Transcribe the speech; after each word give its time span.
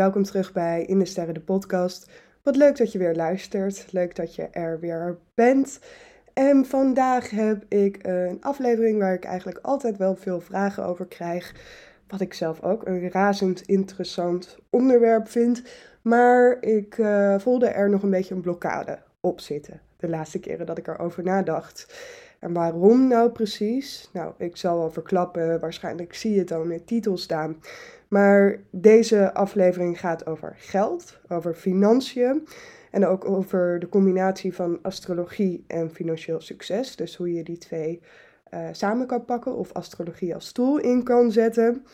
Welkom 0.00 0.22
terug 0.22 0.52
bij 0.52 0.84
In 0.84 0.98
de 0.98 1.04
Sterren 1.04 1.34
de 1.34 1.40
podcast. 1.40 2.10
Wat 2.42 2.56
leuk 2.56 2.76
dat 2.76 2.92
je 2.92 2.98
weer 2.98 3.14
luistert. 3.14 3.86
Leuk 3.90 4.16
dat 4.16 4.34
je 4.34 4.42
er 4.42 4.80
weer 4.80 5.18
bent. 5.34 5.80
En 6.32 6.66
vandaag 6.66 7.30
heb 7.30 7.64
ik 7.68 7.98
een 8.06 8.38
aflevering 8.40 8.98
waar 8.98 9.14
ik 9.14 9.24
eigenlijk 9.24 9.58
altijd 9.62 9.96
wel 9.96 10.16
veel 10.16 10.40
vragen 10.40 10.84
over 10.84 11.06
krijg. 11.06 11.54
Wat 12.08 12.20
ik 12.20 12.34
zelf 12.34 12.62
ook 12.62 12.86
een 12.86 13.10
razend 13.10 13.60
interessant 13.60 14.58
onderwerp 14.70 15.28
vind. 15.28 15.62
Maar 16.02 16.56
ik 16.60 16.98
uh, 16.98 17.38
voelde 17.38 17.68
er 17.68 17.90
nog 17.90 18.02
een 18.02 18.10
beetje 18.10 18.34
een 18.34 18.40
blokkade 18.40 18.98
op 19.20 19.40
zitten. 19.40 19.80
De 19.96 20.08
laatste 20.08 20.38
keren 20.38 20.66
dat 20.66 20.78
ik 20.78 20.86
erover 20.86 21.22
nadacht. 21.22 21.94
En 22.38 22.52
waarom 22.52 23.08
nou 23.08 23.30
precies? 23.30 24.10
Nou, 24.12 24.32
ik 24.38 24.56
zal 24.56 24.78
wel 24.78 24.90
verklappen. 24.90 25.60
Waarschijnlijk 25.60 26.14
zie 26.14 26.32
je 26.32 26.38
het 26.38 26.52
al 26.52 26.62
in 26.62 26.68
de 26.68 26.84
titel 26.84 27.16
staan. 27.16 27.56
Maar 28.12 28.60
deze 28.70 29.34
aflevering 29.34 30.00
gaat 30.00 30.26
over 30.26 30.54
geld, 30.56 31.20
over 31.28 31.54
financiën 31.54 32.46
en 32.90 33.06
ook 33.06 33.24
over 33.24 33.78
de 33.78 33.88
combinatie 33.88 34.54
van 34.54 34.78
astrologie 34.82 35.64
en 35.66 35.90
financieel 35.90 36.40
succes. 36.40 36.96
Dus 36.96 37.16
hoe 37.16 37.32
je 37.32 37.42
die 37.42 37.58
twee 37.58 38.00
uh, 38.54 38.68
samen 38.72 39.06
kan 39.06 39.24
pakken 39.24 39.54
of 39.54 39.72
astrologie 39.72 40.34
als 40.34 40.52
tool 40.52 40.78
in 40.78 41.02
kan 41.02 41.32
zetten. 41.32 41.84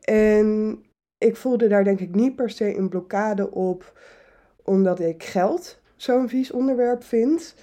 En 0.00 0.78
ik 1.18 1.36
voelde 1.36 1.68
daar 1.68 1.84
denk 1.84 2.00
ik 2.00 2.14
niet 2.14 2.36
per 2.36 2.50
se 2.50 2.76
een 2.76 2.88
blokkade 2.88 3.50
op, 3.50 3.98
omdat 4.62 5.00
ik 5.00 5.22
geld 5.22 5.80
zo'n 5.96 6.28
vies 6.28 6.50
onderwerp 6.50 7.04
vind. 7.04 7.54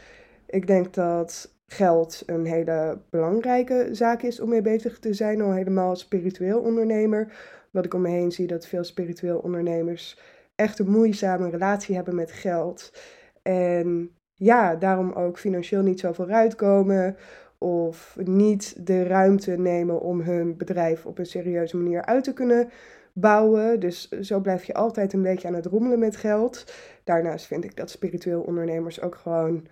Ik 0.46 0.68
denk 0.68 0.94
dat 0.94 1.54
geld 1.72 2.24
een 2.26 2.46
hele 2.46 2.98
belangrijke 3.10 3.88
zaak 3.92 4.22
is 4.22 4.40
om 4.40 4.50
mee 4.50 4.62
bezig 4.62 5.00
te 5.00 5.14
zijn, 5.14 5.42
al 5.42 5.54
helemaal 5.54 5.90
als 5.90 6.00
spiritueel 6.00 6.60
ondernemer 6.60 7.34
wat 7.72 7.86
ik 7.86 7.94
om 7.94 8.02
me 8.02 8.10
heen 8.10 8.32
zie, 8.32 8.48
dat 8.48 8.68
veel 8.68 8.84
spiritueel 8.84 9.38
ondernemers 9.38 10.20
echt 10.56 10.80
een 10.80 10.90
moeizame 10.90 11.50
relatie 11.50 11.96
hebben 11.96 12.16
met 12.16 12.32
geld. 12.32 12.94
En 13.42 14.12
ja, 14.34 14.76
daarom 14.76 15.12
ook 15.12 15.40
financieel 15.40 15.82
niet 15.82 16.00
zo 16.00 16.14
vooruitkomen 16.14 17.16
of 17.58 18.18
niet 18.24 18.86
de 18.86 19.04
ruimte 19.04 19.52
nemen 19.52 20.02
om 20.02 20.22
hun 20.22 20.58
bedrijf 20.58 21.06
op 21.06 21.18
een 21.18 21.26
serieuze 21.26 21.78
manier 21.78 22.06
uit 22.06 22.24
te 22.24 22.34
kunnen 22.34 22.70
bouwen. 23.14 23.80
Dus 23.80 24.10
zo 24.10 24.40
blijf 24.40 24.64
je 24.64 24.74
altijd 24.74 25.14
een 25.14 25.22
beetje 25.22 25.48
aan 25.48 25.54
het 25.54 25.66
rommelen 25.66 26.00
met 26.00 26.16
geld. 26.16 26.74
Daarnaast 27.04 27.46
vind 27.46 27.64
ik 27.64 27.76
dat 27.76 27.90
spiritueel 27.90 28.42
ondernemers 28.42 29.02
ook 29.02 29.16
gewoon 29.16 29.68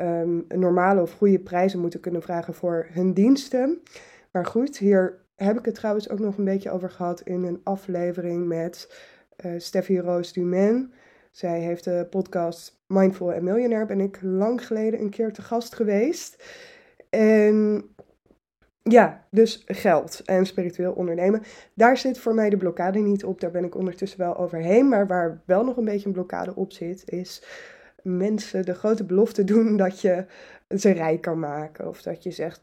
um, 0.00 0.44
normale 0.48 1.00
of 1.00 1.12
goede 1.12 1.38
prijzen 1.38 1.80
moeten 1.80 2.00
kunnen 2.00 2.22
vragen 2.22 2.54
voor 2.54 2.86
hun 2.90 3.12
diensten. 3.12 3.82
Maar 4.30 4.46
goed, 4.46 4.78
hier 4.78 5.18
heb 5.36 5.58
ik 5.58 5.64
het 5.64 5.74
trouwens 5.74 6.08
ook 6.08 6.18
nog 6.18 6.38
een 6.38 6.44
beetje 6.44 6.70
over 6.70 6.90
gehad 6.90 7.20
in 7.20 7.44
een 7.44 7.60
aflevering 7.64 8.46
met 8.46 8.94
uh, 9.44 9.52
Steffi 9.56 9.98
Roos 9.98 10.32
Dumain. 10.32 10.92
Zij 11.30 11.60
heeft 11.60 11.84
de 11.84 12.06
podcast 12.10 12.82
Mindful 12.86 13.32
en 13.32 13.44
Millionaire. 13.44 13.86
Ben 13.86 14.00
ik 14.00 14.18
lang 14.22 14.66
geleden 14.66 15.00
een 15.00 15.10
keer 15.10 15.32
te 15.32 15.42
gast 15.42 15.74
geweest. 15.74 16.44
En 17.10 17.84
ja, 18.82 19.26
dus 19.30 19.62
geld 19.66 20.22
en 20.24 20.46
spiritueel 20.46 20.92
ondernemen. 20.92 21.42
Daar 21.74 21.96
zit 21.96 22.18
voor 22.18 22.34
mij 22.34 22.50
de 22.50 22.56
blokkade 22.56 22.98
niet 22.98 23.24
op. 23.24 23.40
Daar 23.40 23.50
ben 23.50 23.64
ik 23.64 23.74
ondertussen 23.74 24.18
wel 24.18 24.36
overheen. 24.36 24.88
Maar 24.88 25.06
waar 25.06 25.42
wel 25.44 25.64
nog 25.64 25.76
een 25.76 25.84
beetje 25.84 26.06
een 26.06 26.12
blokkade 26.12 26.54
op 26.54 26.72
zit, 26.72 27.10
is 27.10 27.42
mensen 28.02 28.64
de 28.64 28.74
grote 28.74 29.04
belofte 29.04 29.44
doen 29.44 29.76
dat 29.76 30.00
je 30.00 30.24
ze 30.76 30.90
rijk 30.90 31.20
kan 31.20 31.38
maken. 31.38 31.88
Of 31.88 32.02
dat 32.02 32.22
je 32.22 32.30
zegt, 32.30 32.62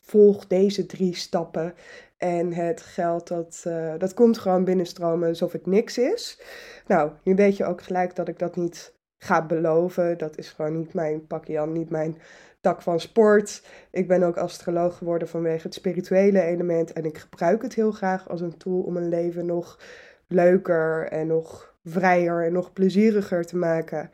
volg 0.00 0.46
deze 0.46 0.86
drie 0.86 1.14
stappen 1.14 1.74
en 2.16 2.52
het 2.52 2.80
geld, 2.80 3.28
dat, 3.28 3.64
uh, 3.66 3.94
dat 3.98 4.14
komt 4.14 4.38
gewoon 4.38 4.64
binnenstromen 4.64 5.28
alsof 5.28 5.52
het 5.52 5.66
niks 5.66 5.98
is. 5.98 6.40
Nou, 6.86 7.10
nu 7.22 7.34
weet 7.34 7.56
je 7.56 7.64
ook 7.64 7.82
gelijk 7.82 8.14
dat 8.14 8.28
ik 8.28 8.38
dat 8.38 8.56
niet 8.56 8.94
ga 9.18 9.46
beloven. 9.46 10.18
Dat 10.18 10.38
is 10.38 10.50
gewoon 10.50 10.78
niet 10.78 10.94
mijn 10.94 11.26
pakje 11.26 11.58
aan, 11.58 11.72
niet 11.72 11.90
mijn 11.90 12.16
tak 12.60 12.82
van 12.82 13.00
sport. 13.00 13.62
Ik 13.90 14.08
ben 14.08 14.22
ook 14.22 14.36
astroloog 14.36 14.96
geworden 14.96 15.28
vanwege 15.28 15.62
het 15.62 15.74
spirituele 15.74 16.40
element. 16.40 16.92
En 16.92 17.04
ik 17.04 17.18
gebruik 17.18 17.62
het 17.62 17.74
heel 17.74 17.92
graag 17.92 18.28
als 18.28 18.40
een 18.40 18.56
tool 18.56 18.80
om 18.80 18.92
mijn 18.92 19.08
leven 19.08 19.46
nog 19.46 19.78
leuker 20.26 21.08
en 21.08 21.26
nog 21.26 21.74
vrijer 21.84 22.44
en 22.44 22.52
nog 22.52 22.72
plezieriger 22.72 23.44
te 23.44 23.56
maken. 23.56 24.10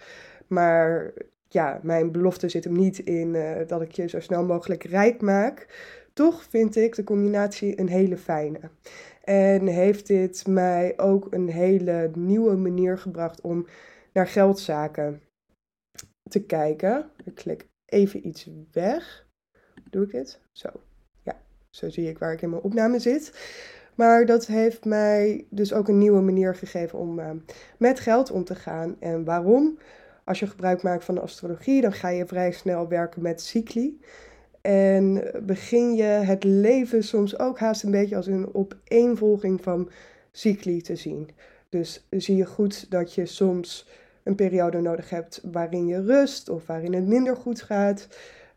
Maar 0.53 1.13
ja, 1.49 1.81
mijn 1.83 2.13
belofte 2.13 2.49
zit 2.49 2.65
hem 2.65 2.77
niet 2.77 2.99
in 2.99 3.35
uh, 3.35 3.57
dat 3.67 3.83
ik 3.83 3.93
je 3.93 4.09
zo 4.09 4.21
snel 4.21 4.45
mogelijk 4.45 4.85
rijk 4.85 5.21
maak. 5.21 5.67
Toch 6.13 6.43
vind 6.43 6.77
ik 6.77 6.95
de 6.95 7.05
combinatie 7.05 7.81
een 7.81 7.89
hele 7.89 8.17
fijne. 8.17 8.61
En 9.25 9.67
heeft 9.67 10.07
dit 10.07 10.47
mij 10.47 10.93
ook 10.97 11.27
een 11.31 11.49
hele 11.49 12.11
nieuwe 12.15 12.57
manier 12.57 12.99
gebracht 12.99 13.41
om 13.41 13.67
naar 14.13 14.27
geldzaken 14.27 15.21
te 16.29 16.43
kijken. 16.43 17.11
Ik 17.25 17.35
klik 17.35 17.69
even 17.87 18.27
iets 18.27 18.51
weg. 18.73 19.27
Doe 19.91 20.05
ik 20.05 20.11
dit? 20.11 20.41
Zo. 20.53 20.69
Ja, 21.23 21.43
zo 21.71 21.89
zie 21.89 22.09
ik 22.09 22.19
waar 22.19 22.33
ik 22.33 22.43
in 22.43 22.51
mijn 22.51 22.63
opname 22.63 22.99
zit. 22.99 23.33
Maar 23.95 24.27
dat 24.27 24.47
heeft 24.47 24.85
mij 24.85 25.47
dus 25.51 25.73
ook 25.73 25.89
een 25.89 25.99
nieuwe 25.99 26.21
manier 26.21 26.55
gegeven 26.55 26.99
om 26.99 27.19
uh, 27.19 27.31
met 27.79 28.01
geld 28.01 28.31
om 28.31 28.45
te 28.45 28.55
gaan. 28.55 28.97
En 29.01 29.25
waarom? 29.25 29.79
Als 30.25 30.39
je 30.39 30.47
gebruik 30.47 30.83
maakt 30.83 31.05
van 31.05 31.15
de 31.15 31.21
astrologie, 31.21 31.81
dan 31.81 31.93
ga 31.93 32.09
je 32.09 32.27
vrij 32.27 32.53
snel 32.53 32.89
werken 32.89 33.23
met 33.23 33.41
cycli. 33.41 34.01
En 34.61 35.31
begin 35.43 35.95
je 35.95 36.03
het 36.03 36.45
leven 36.45 37.05
soms 37.05 37.39
ook 37.39 37.59
haast 37.59 37.83
een 37.83 37.91
beetje 37.91 38.17
als 38.17 38.27
een 38.27 38.55
opeenvolging 38.55 39.63
van 39.63 39.91
cycli 40.33 40.81
te 40.81 40.97
zien. 40.97 41.31
Dus 41.69 42.07
zie 42.11 42.37
je 42.37 42.47
goed 42.47 42.91
dat 42.91 43.15
je 43.15 43.27
soms 43.27 43.89
een 44.23 44.35
periode 44.35 44.81
nodig 44.81 45.11
hebt 45.11 45.41
waarin 45.53 45.87
je 45.87 46.03
rust 46.03 46.49
of 46.49 46.67
waarin 46.67 46.95
het 46.95 47.07
minder 47.07 47.37
goed 47.37 47.63
gaat, 47.63 48.09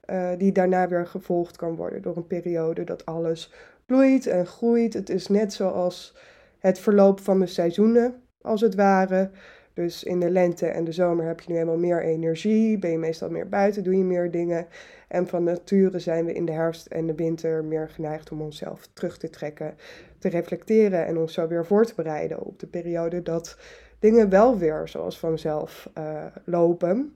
uh, 0.10 0.30
die 0.38 0.52
daarna 0.52 0.88
weer 0.88 1.08
gevolgd 1.08 1.58
kan 1.58 1.76
worden 1.76 2.02
door 2.02 2.18
een 2.18 2.28
periode 2.28 2.84
dat 2.84 3.06
alles 3.06 3.52
bloeit 3.86 4.28
en 4.28 4.46
groeit. 4.46 4.94
Het 4.94 5.10
is 5.10 5.28
net 5.28 5.54
zoals 5.54 6.16
het 6.60 6.80
verloop 6.80 7.20
van 7.20 7.40
de 7.40 7.48
seizoenen, 7.48 8.22
als 8.42 8.62
het 8.62 8.76
ware. 8.76 9.30
Dus 9.76 10.04
in 10.04 10.20
de 10.20 10.30
lente 10.30 10.66
en 10.66 10.84
de 10.84 10.92
zomer 10.92 11.26
heb 11.26 11.40
je 11.40 11.50
nu 11.50 11.54
helemaal 11.58 11.78
meer 11.78 12.04
energie, 12.04 12.78
ben 12.78 12.92
je 12.92 12.98
meestal 12.98 13.30
meer 13.30 13.50
buiten, 13.50 13.84
doe 13.84 13.98
je 13.98 14.04
meer 14.04 14.32
dingen. 14.32 14.68
En 15.08 15.28
van 15.28 15.44
nature 15.44 16.00
zijn 16.00 16.26
we 16.26 16.34
in 16.34 16.46
de 16.46 16.52
herfst 16.52 16.86
en 16.86 17.08
de 17.08 17.16
winter 17.16 17.64
meer 17.64 17.90
geneigd 17.90 18.32
om 18.32 18.42
onszelf 18.42 18.88
terug 18.94 19.18
te 19.18 19.30
trekken, 19.30 19.76
te 20.20 20.30
reflecteren 20.30 21.06
en 21.06 21.18
ons 21.18 21.34
zo 21.34 21.48
weer 21.48 21.66
voor 21.66 21.86
te 21.86 21.94
bereiden 21.96 22.40
op 22.40 22.60
de 22.60 22.68
periode 22.68 23.22
dat 23.22 23.58
dingen 24.00 24.30
wel 24.30 24.58
weer 24.58 24.88
zoals 24.88 25.20
vanzelf 25.20 25.90
uh, 25.98 26.26
lopen. 26.46 27.16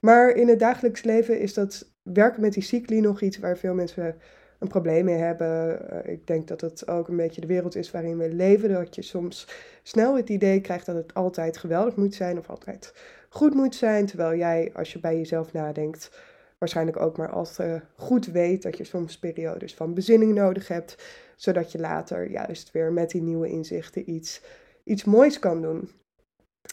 Maar 0.00 0.30
in 0.30 0.48
het 0.48 0.58
dagelijks 0.58 1.02
leven 1.02 1.40
is 1.40 1.54
dat 1.54 1.92
werken 2.02 2.40
met 2.40 2.52
die 2.52 2.62
cycli 2.62 3.00
nog 3.00 3.20
iets 3.20 3.38
waar 3.38 3.56
veel 3.56 3.74
mensen 3.74 4.16
een 4.58 4.68
probleem 4.68 5.04
mee 5.04 5.16
hebben. 5.16 5.90
Eh, 5.90 6.12
ik 6.12 6.26
denk 6.26 6.48
dat 6.48 6.60
het 6.60 6.88
ook 6.88 7.08
een 7.08 7.16
beetje 7.16 7.40
de 7.40 7.46
wereld 7.46 7.76
is 7.76 7.90
waarin 7.90 8.18
we 8.18 8.28
leven. 8.28 8.68
Dat 8.68 8.94
je 8.94 9.02
soms 9.02 9.48
snel 9.88 10.16
het 10.16 10.28
idee 10.28 10.60
krijgt 10.60 10.86
dat 10.86 10.96
het 10.96 11.14
altijd 11.14 11.56
geweldig 11.56 11.96
moet 11.96 12.14
zijn 12.14 12.38
of 12.38 12.48
altijd 12.48 12.94
goed 13.28 13.54
moet 13.54 13.74
zijn. 13.74 14.06
Terwijl 14.06 14.38
jij, 14.38 14.70
als 14.74 14.92
je 14.92 14.98
bij 14.98 15.16
jezelf 15.16 15.52
nadenkt, 15.52 16.10
waarschijnlijk 16.58 17.00
ook 17.00 17.16
maar 17.16 17.30
als 17.30 17.58
uh, 17.58 17.74
goed 17.96 18.26
weet 18.26 18.62
dat 18.62 18.76
je 18.76 18.84
soms 18.84 19.18
periodes 19.18 19.74
van 19.74 19.94
bezinning 19.94 20.34
nodig 20.34 20.68
hebt. 20.68 21.04
Zodat 21.36 21.72
je 21.72 21.78
later 21.78 22.30
juist 22.30 22.70
weer 22.70 22.92
met 22.92 23.10
die 23.10 23.22
nieuwe 23.22 23.48
inzichten 23.48 24.10
iets, 24.10 24.42
iets 24.84 25.04
moois 25.04 25.38
kan 25.38 25.62
doen. 25.62 25.90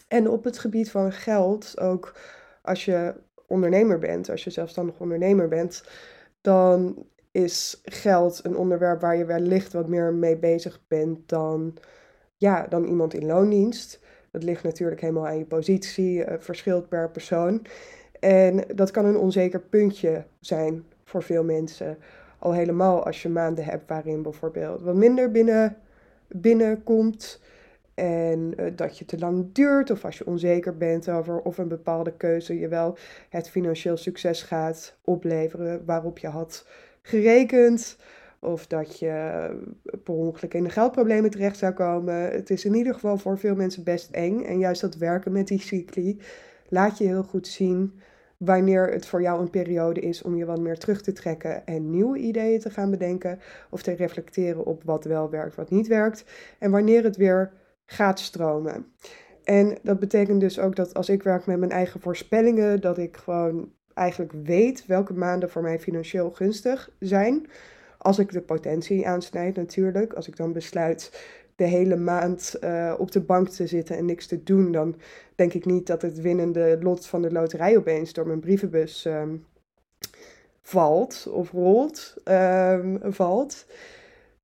En 0.08 0.28
op 0.28 0.44
het 0.44 0.58
gebied 0.58 0.90
van 0.90 1.12
geld, 1.12 1.80
ook 1.80 2.16
als 2.62 2.84
je 2.84 3.14
ondernemer 3.46 3.98
bent, 3.98 4.30
als 4.30 4.44
je 4.44 4.50
zelfstandig 4.50 5.00
ondernemer 5.00 5.48
bent, 5.48 5.84
dan 6.40 7.06
is 7.30 7.80
geld 7.84 8.40
een 8.44 8.56
onderwerp 8.56 9.00
waar 9.00 9.16
je 9.16 9.24
wellicht 9.24 9.72
wat 9.72 9.88
meer 9.88 10.12
mee 10.14 10.36
bezig 10.36 10.80
bent 10.88 11.28
dan, 11.28 11.78
ja, 12.36 12.66
dan 12.68 12.84
iemand 12.84 13.14
in 13.14 13.26
loondienst. 13.26 14.00
Dat 14.30 14.42
ligt 14.42 14.62
natuurlijk 14.62 15.00
helemaal 15.00 15.26
aan 15.26 15.38
je 15.38 15.44
positie, 15.44 16.18
uh, 16.18 16.34
verschilt 16.38 16.88
per 16.88 17.10
persoon. 17.10 17.66
En 18.20 18.64
dat 18.74 18.90
kan 18.90 19.04
een 19.04 19.16
onzeker 19.16 19.60
puntje 19.60 20.24
zijn 20.40 20.84
voor 21.04 21.22
veel 21.22 21.44
mensen. 21.44 21.98
Al 22.38 22.52
helemaal 22.52 23.04
als 23.04 23.22
je 23.22 23.28
maanden 23.28 23.64
hebt 23.64 23.88
waarin 23.88 24.22
bijvoorbeeld 24.22 24.82
wat 24.82 24.94
minder 24.94 25.30
binnen, 25.30 25.76
binnenkomt. 26.28 27.42
En 27.94 28.52
uh, 28.56 28.72
dat 28.76 28.98
je 28.98 29.04
te 29.04 29.18
lang 29.18 29.52
duurt, 29.52 29.90
of 29.90 30.04
als 30.04 30.18
je 30.18 30.26
onzeker 30.26 30.76
bent 30.76 31.08
over 31.08 31.40
of 31.40 31.58
een 31.58 31.68
bepaalde 31.68 32.12
keuze 32.16 32.58
je 32.58 32.68
wel 32.68 32.96
het 33.28 33.50
financieel 33.50 33.96
succes 33.96 34.42
gaat 34.42 34.96
opleveren 35.04 35.84
waarop 35.84 36.18
je 36.18 36.28
had 36.28 36.66
gerekend. 37.02 37.96
Of 38.44 38.66
dat 38.66 38.98
je 38.98 39.46
per 40.04 40.14
ongeluk 40.14 40.54
in 40.54 40.64
de 40.64 40.70
geldproblemen 40.70 41.30
terecht 41.30 41.58
zou 41.58 41.72
komen. 41.72 42.14
Het 42.14 42.50
is 42.50 42.64
in 42.64 42.74
ieder 42.74 42.94
geval 42.94 43.16
voor 43.16 43.38
veel 43.38 43.54
mensen 43.54 43.84
best 43.84 44.10
eng. 44.10 44.40
En 44.40 44.58
juist 44.58 44.80
dat 44.80 44.96
werken 44.96 45.32
met 45.32 45.48
die 45.48 45.60
cycli 45.60 46.20
laat 46.68 46.98
je 46.98 47.04
heel 47.04 47.22
goed 47.22 47.46
zien 47.46 48.00
wanneer 48.36 48.92
het 48.92 49.06
voor 49.06 49.22
jou 49.22 49.40
een 49.40 49.50
periode 49.50 50.00
is 50.00 50.22
om 50.22 50.36
je 50.36 50.44
wat 50.44 50.60
meer 50.60 50.78
terug 50.78 51.02
te 51.02 51.12
trekken 51.12 51.66
en 51.66 51.90
nieuwe 51.90 52.18
ideeën 52.18 52.60
te 52.60 52.70
gaan 52.70 52.90
bedenken. 52.90 53.38
Of 53.70 53.82
te 53.82 53.92
reflecteren 53.92 54.66
op 54.66 54.82
wat 54.84 55.04
wel 55.04 55.30
werkt, 55.30 55.54
wat 55.54 55.70
niet 55.70 55.86
werkt. 55.86 56.24
En 56.58 56.70
wanneer 56.70 57.04
het 57.04 57.16
weer 57.16 57.52
gaat 57.86 58.20
stromen. 58.20 58.86
En 59.44 59.78
dat 59.82 59.98
betekent 59.98 60.40
dus 60.40 60.58
ook 60.58 60.76
dat 60.76 60.94
als 60.94 61.08
ik 61.08 61.22
werk 61.22 61.46
met 61.46 61.58
mijn 61.58 61.70
eigen 61.70 62.00
voorspellingen, 62.00 62.80
dat 62.80 62.98
ik 62.98 63.16
gewoon 63.16 63.72
eigenlijk 63.94 64.32
weet 64.32 64.86
welke 64.86 65.12
maanden 65.12 65.50
voor 65.50 65.62
mij 65.62 65.80
financieel 65.80 66.30
gunstig 66.30 66.90
zijn. 66.98 67.46
Als 68.04 68.18
ik 68.18 68.32
de 68.32 68.40
potentie 68.40 69.08
aansnijd 69.08 69.56
natuurlijk. 69.56 70.12
Als 70.12 70.28
ik 70.28 70.36
dan 70.36 70.52
besluit 70.52 71.26
de 71.56 71.64
hele 71.64 71.96
maand 71.96 72.56
uh, 72.60 72.94
op 72.98 73.12
de 73.12 73.20
bank 73.20 73.48
te 73.48 73.66
zitten 73.66 73.96
en 73.96 74.04
niks 74.04 74.26
te 74.26 74.42
doen, 74.42 74.72
dan 74.72 74.94
denk 75.34 75.52
ik 75.52 75.64
niet 75.64 75.86
dat 75.86 76.02
het 76.02 76.20
winnende 76.20 76.78
lot 76.80 77.06
van 77.06 77.22
de 77.22 77.32
loterij 77.32 77.76
opeens 77.76 78.12
door 78.12 78.26
mijn 78.26 78.40
brievenbus 78.40 79.04
um, 79.04 79.44
valt 80.60 81.26
of 81.30 81.50
rolt, 81.50 82.16
um, 82.24 83.00
valt. 83.02 83.66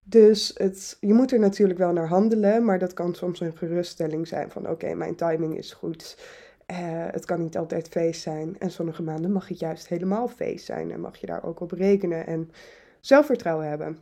Dus 0.03 0.51
het, 0.55 0.97
je 1.01 1.13
moet 1.13 1.33
er 1.33 1.39
natuurlijk 1.39 1.79
wel 1.79 1.93
naar 1.93 2.09
handelen, 2.09 2.65
maar 2.65 2.79
dat 2.79 2.93
kan 2.93 3.15
soms 3.15 3.41
een 3.41 3.57
geruststelling 3.57 4.29
zijn 4.29 4.51
van 4.51 4.69
oké, 4.69 4.95
mijn 4.95 5.15
timing 5.15 5.57
is 5.57 5.73
goed. 5.73 6.19
Uh, 6.71 6.77
het 7.11 7.25
kan 7.25 7.41
niet 7.41 7.57
altijd 7.57 7.89
feest 7.89 8.23
zijn. 8.23 8.57
En 8.59 8.71
sommige 8.71 9.03
maanden 9.03 9.33
mag 9.33 9.49
het 9.49 9.59
juist 9.59 9.89
helemaal 9.89 10.29
feest 10.29 10.65
zijn 10.65 10.91
en 10.91 11.01
mag 11.01 11.17
je 11.17 11.27
daar 11.27 11.45
ook 11.45 11.61
op 11.61 11.73
rekenen 11.73 12.27
en 12.27 12.51
zelfvertrouwen 13.01 13.69
hebben. 13.69 13.99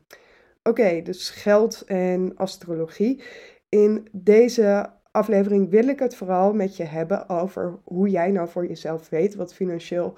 Oké, 0.62 1.02
dus 1.02 1.30
geld 1.30 1.82
en 1.86 2.36
astrologie. 2.36 3.22
In 3.68 4.08
deze 4.12 4.90
aflevering 5.10 5.70
wil 5.70 5.88
ik 5.88 5.98
het 5.98 6.16
vooral 6.16 6.52
met 6.52 6.76
je 6.76 6.84
hebben 6.84 7.28
over 7.28 7.78
hoe 7.84 8.08
jij 8.08 8.30
nou 8.30 8.48
voor 8.48 8.66
jezelf 8.66 9.08
weet 9.08 9.34
wat 9.34 9.54
financieel 9.54 10.14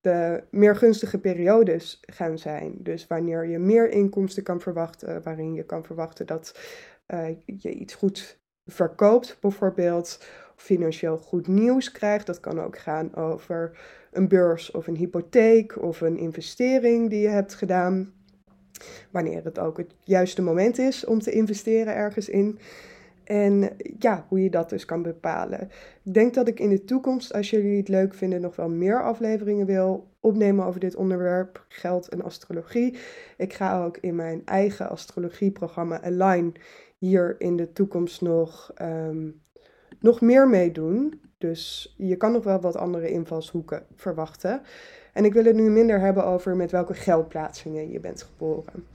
de 0.00 0.42
meer 0.50 0.76
gunstige 0.76 1.18
periodes 1.18 2.02
gaan 2.06 2.38
zijn. 2.38 2.74
Dus 2.78 3.06
wanneer 3.06 3.46
je 3.46 3.58
meer 3.58 3.90
inkomsten 3.90 4.42
kan 4.42 4.60
verwachten, 4.60 5.22
waarin 5.22 5.54
je 5.54 5.64
kan 5.64 5.84
verwachten 5.84 6.26
dat 6.26 6.58
uh, 7.08 7.26
je 7.46 7.72
iets 7.72 7.94
goed 7.94 8.40
verkoopt, 8.66 9.36
bijvoorbeeld, 9.40 10.24
financieel 10.56 11.18
goed 11.18 11.46
nieuws 11.46 11.92
krijgt. 11.92 12.26
Dat 12.26 12.40
kan 12.40 12.60
ook 12.60 12.78
gaan 12.78 13.14
over 13.14 13.78
een 14.12 14.28
beurs 14.28 14.70
of 14.70 14.86
een 14.86 14.96
hypotheek 14.96 15.82
of 15.82 16.00
een 16.00 16.16
investering 16.16 17.10
die 17.10 17.20
je 17.20 17.28
hebt 17.28 17.54
gedaan. 17.54 18.12
Wanneer 19.10 19.44
het 19.44 19.58
ook 19.58 19.76
het 19.76 19.94
juiste 20.04 20.42
moment 20.42 20.78
is 20.78 21.04
om 21.04 21.20
te 21.20 21.30
investeren 21.30 21.94
ergens 21.94 22.28
in. 22.28 22.58
En 23.24 23.70
ja, 23.98 24.26
hoe 24.28 24.42
je 24.42 24.50
dat 24.50 24.68
dus 24.68 24.84
kan 24.84 25.02
bepalen. 25.02 25.70
Ik 26.02 26.14
denk 26.14 26.34
dat 26.34 26.48
ik 26.48 26.60
in 26.60 26.68
de 26.68 26.84
toekomst, 26.84 27.32
als 27.32 27.50
jullie 27.50 27.76
het 27.76 27.88
leuk 27.88 28.14
vinden, 28.14 28.40
nog 28.40 28.56
wel 28.56 28.68
meer 28.68 29.02
afleveringen 29.02 29.66
wil 29.66 30.10
opnemen 30.20 30.64
over 30.66 30.80
dit 30.80 30.96
onderwerp, 30.96 31.64
geld 31.68 32.08
en 32.08 32.22
astrologie. 32.22 32.96
Ik 33.36 33.52
ga 33.52 33.84
ook 33.84 33.96
in 33.96 34.14
mijn 34.14 34.42
eigen 34.44 34.88
astrologieprogramma 34.88 36.02
Align 36.02 36.54
hier 36.98 37.34
in 37.38 37.56
de 37.56 37.72
toekomst 37.72 38.20
nog, 38.20 38.72
um, 38.82 39.42
nog 40.00 40.20
meer 40.20 40.48
meedoen. 40.48 41.20
Dus 41.38 41.94
je 41.98 42.16
kan 42.16 42.32
nog 42.32 42.44
wel 42.44 42.60
wat 42.60 42.76
andere 42.76 43.10
invalshoeken 43.10 43.86
verwachten. 43.94 44.62
En 45.12 45.24
ik 45.24 45.32
wil 45.32 45.44
het 45.44 45.56
nu 45.56 45.70
minder 45.70 46.00
hebben 46.00 46.24
over 46.24 46.56
met 46.56 46.70
welke 46.70 46.94
geldplaatsingen 46.94 47.90
je 47.90 48.00
bent 48.00 48.22
geboren. 48.22 48.86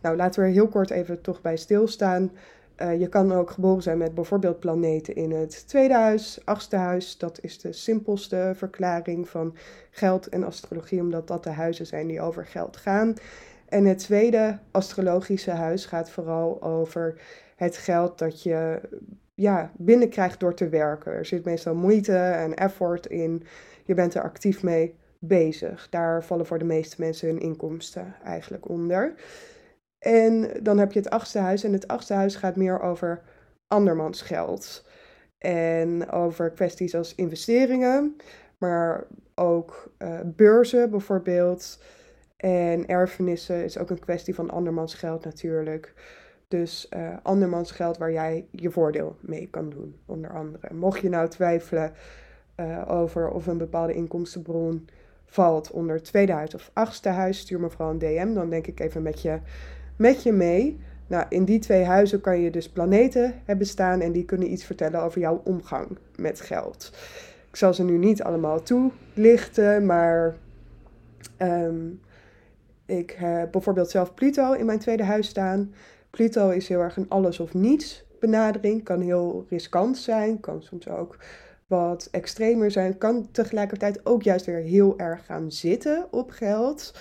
Nou, 0.00 0.16
laten 0.16 0.40
we 0.40 0.46
er 0.46 0.52
heel 0.52 0.68
kort 0.68 0.90
even 0.90 1.20
toch 1.20 1.40
bij 1.40 1.56
stilstaan. 1.56 2.30
Uh, 2.76 3.00
je 3.00 3.08
kan 3.08 3.32
ook 3.32 3.50
geboren 3.50 3.82
zijn 3.82 3.98
met 3.98 4.14
bijvoorbeeld 4.14 4.58
planeten 4.60 5.14
in 5.14 5.32
het 5.32 5.68
tweede 5.68 5.94
huis, 5.94 6.40
achtste 6.44 6.76
huis. 6.76 7.18
Dat 7.18 7.38
is 7.42 7.58
de 7.58 7.72
simpelste 7.72 8.52
verklaring 8.56 9.28
van 9.28 9.56
geld 9.90 10.28
en 10.28 10.44
astrologie, 10.44 11.00
omdat 11.00 11.28
dat 11.28 11.44
de 11.44 11.50
huizen 11.50 11.86
zijn 11.86 12.06
die 12.06 12.20
over 12.20 12.46
geld 12.46 12.76
gaan. 12.76 13.14
En 13.68 13.84
het 13.84 13.98
tweede 13.98 14.58
astrologische 14.70 15.50
huis 15.50 15.86
gaat 15.86 16.10
vooral 16.10 16.62
over 16.62 17.20
het 17.56 17.76
geld 17.76 18.18
dat 18.18 18.42
je 18.42 18.80
ja, 19.34 19.70
binnenkrijgt 19.76 20.40
door 20.40 20.54
te 20.54 20.68
werken. 20.68 21.12
Er 21.12 21.26
zit 21.26 21.44
meestal 21.44 21.74
moeite 21.74 22.16
en 22.16 22.54
effort 22.54 23.06
in. 23.06 23.42
Je 23.84 23.94
bent 23.94 24.14
er 24.14 24.22
actief 24.22 24.62
mee 24.62 24.94
bezig. 25.24 25.88
Daar 25.90 26.24
vallen 26.24 26.46
voor 26.46 26.58
de 26.58 26.64
meeste 26.64 26.96
mensen 26.98 27.28
hun 27.28 27.40
inkomsten 27.40 28.14
eigenlijk 28.24 28.68
onder. 28.68 29.14
En 29.98 30.50
dan 30.62 30.78
heb 30.78 30.92
je 30.92 30.98
het 30.98 31.10
achtste 31.10 31.38
huis. 31.38 31.64
En 31.64 31.72
het 31.72 31.88
achtste 31.88 32.14
huis 32.14 32.36
gaat 32.36 32.56
meer 32.56 32.80
over 32.80 33.22
andermans 33.66 34.22
geld. 34.22 34.86
En 35.38 36.10
over 36.10 36.50
kwesties 36.50 36.94
als 36.94 37.14
investeringen, 37.14 38.16
maar 38.58 39.06
ook 39.34 39.92
uh, 39.98 40.20
beurzen 40.24 40.90
bijvoorbeeld. 40.90 41.82
En 42.36 42.86
erfenissen 42.86 43.64
is 43.64 43.78
ook 43.78 43.90
een 43.90 43.98
kwestie 43.98 44.34
van 44.34 44.50
andermans 44.50 44.94
geld 44.94 45.24
natuurlijk. 45.24 45.94
Dus 46.48 46.88
uh, 46.96 47.16
andermans 47.22 47.70
geld 47.70 47.98
waar 47.98 48.12
jij 48.12 48.46
je 48.50 48.70
voordeel 48.70 49.16
mee 49.20 49.48
kan 49.50 49.70
doen, 49.70 49.96
onder 50.06 50.30
andere. 50.30 50.74
Mocht 50.74 51.00
je 51.00 51.08
nou 51.08 51.28
twijfelen 51.28 51.92
uh, 52.56 52.82
over 52.88 53.30
of 53.30 53.46
een 53.46 53.58
bepaalde 53.58 53.94
inkomstenbron 53.94 54.88
valt 55.32 55.70
onder 55.70 56.02
tweede 56.02 56.32
huis 56.32 56.54
of 56.54 56.70
achtste 56.72 57.08
huis, 57.08 57.38
stuur 57.38 57.60
me 57.60 57.70
vooral 57.70 57.90
een 57.90 57.98
DM. 57.98 58.34
Dan 58.34 58.50
denk 58.50 58.66
ik 58.66 58.80
even 58.80 59.02
met 59.02 59.22
je 59.22 59.38
met 59.96 60.22
je 60.22 60.32
mee. 60.32 60.80
Nou, 61.06 61.24
in 61.28 61.44
die 61.44 61.58
twee 61.58 61.84
huizen 61.84 62.20
kan 62.20 62.40
je 62.40 62.50
dus 62.50 62.68
planeten 62.68 63.34
hebben 63.44 63.66
staan 63.66 64.00
en 64.00 64.12
die 64.12 64.24
kunnen 64.24 64.52
iets 64.52 64.64
vertellen 64.64 65.02
over 65.02 65.20
jouw 65.20 65.40
omgang 65.44 65.98
met 66.16 66.40
geld. 66.40 66.92
Ik 67.48 67.56
zal 67.56 67.74
ze 67.74 67.84
nu 67.84 67.98
niet 67.98 68.22
allemaal 68.22 68.62
toelichten, 68.62 69.86
maar 69.86 70.36
um, 71.38 72.00
ik 72.86 73.10
heb 73.18 73.52
bijvoorbeeld 73.52 73.90
zelf 73.90 74.14
Pluto 74.14 74.52
in 74.52 74.66
mijn 74.66 74.78
tweede 74.78 75.04
huis 75.04 75.28
staan. 75.28 75.74
Pluto 76.10 76.50
is 76.50 76.68
heel 76.68 76.80
erg 76.80 76.96
een 76.96 77.08
alles 77.08 77.40
of 77.40 77.54
niets 77.54 78.04
benadering, 78.20 78.84
kan 78.84 79.00
heel 79.00 79.46
riskant 79.48 79.98
zijn, 79.98 80.40
kan 80.40 80.62
soms 80.62 80.88
ook 80.88 81.16
wat 81.66 82.08
extremer 82.10 82.70
zijn, 82.70 82.98
kan 82.98 83.30
tegelijkertijd 83.30 84.06
ook 84.06 84.22
juist 84.22 84.46
weer 84.46 84.60
heel 84.60 84.98
erg 84.98 85.24
gaan 85.24 85.52
zitten 85.52 86.06
op 86.10 86.30
geld. 86.30 86.94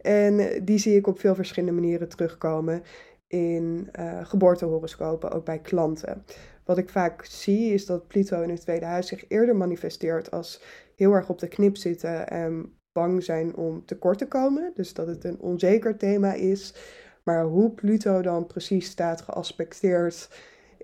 En 0.00 0.64
die 0.64 0.78
zie 0.78 0.96
ik 0.96 1.06
op 1.06 1.20
veel 1.20 1.34
verschillende 1.34 1.80
manieren 1.80 2.08
terugkomen 2.08 2.82
in 3.26 3.88
uh, 3.98 4.24
geboortehoroscopen, 4.24 5.30
ook 5.30 5.44
bij 5.44 5.58
klanten. 5.58 6.24
Wat 6.64 6.78
ik 6.78 6.88
vaak 6.88 7.24
zie 7.24 7.72
is 7.72 7.86
dat 7.86 8.06
Pluto 8.06 8.42
in 8.42 8.50
het 8.50 8.60
tweede 8.60 8.84
huis 8.84 9.06
zich 9.06 9.24
eerder 9.28 9.56
manifesteert 9.56 10.30
als 10.30 10.62
heel 10.96 11.12
erg 11.12 11.28
op 11.28 11.38
de 11.38 11.48
knip 11.48 11.76
zitten 11.76 12.28
en 12.28 12.72
bang 12.92 13.22
zijn 13.22 13.56
om 13.56 13.84
tekort 13.84 14.18
te 14.18 14.28
komen. 14.28 14.72
Dus 14.74 14.94
dat 14.94 15.06
het 15.06 15.24
een 15.24 15.40
onzeker 15.40 15.96
thema 15.96 16.32
is. 16.32 16.74
Maar 17.22 17.44
hoe 17.44 17.70
Pluto 17.70 18.22
dan 18.22 18.46
precies 18.46 18.86
staat 18.86 19.20
geaspecteerd 19.20 20.28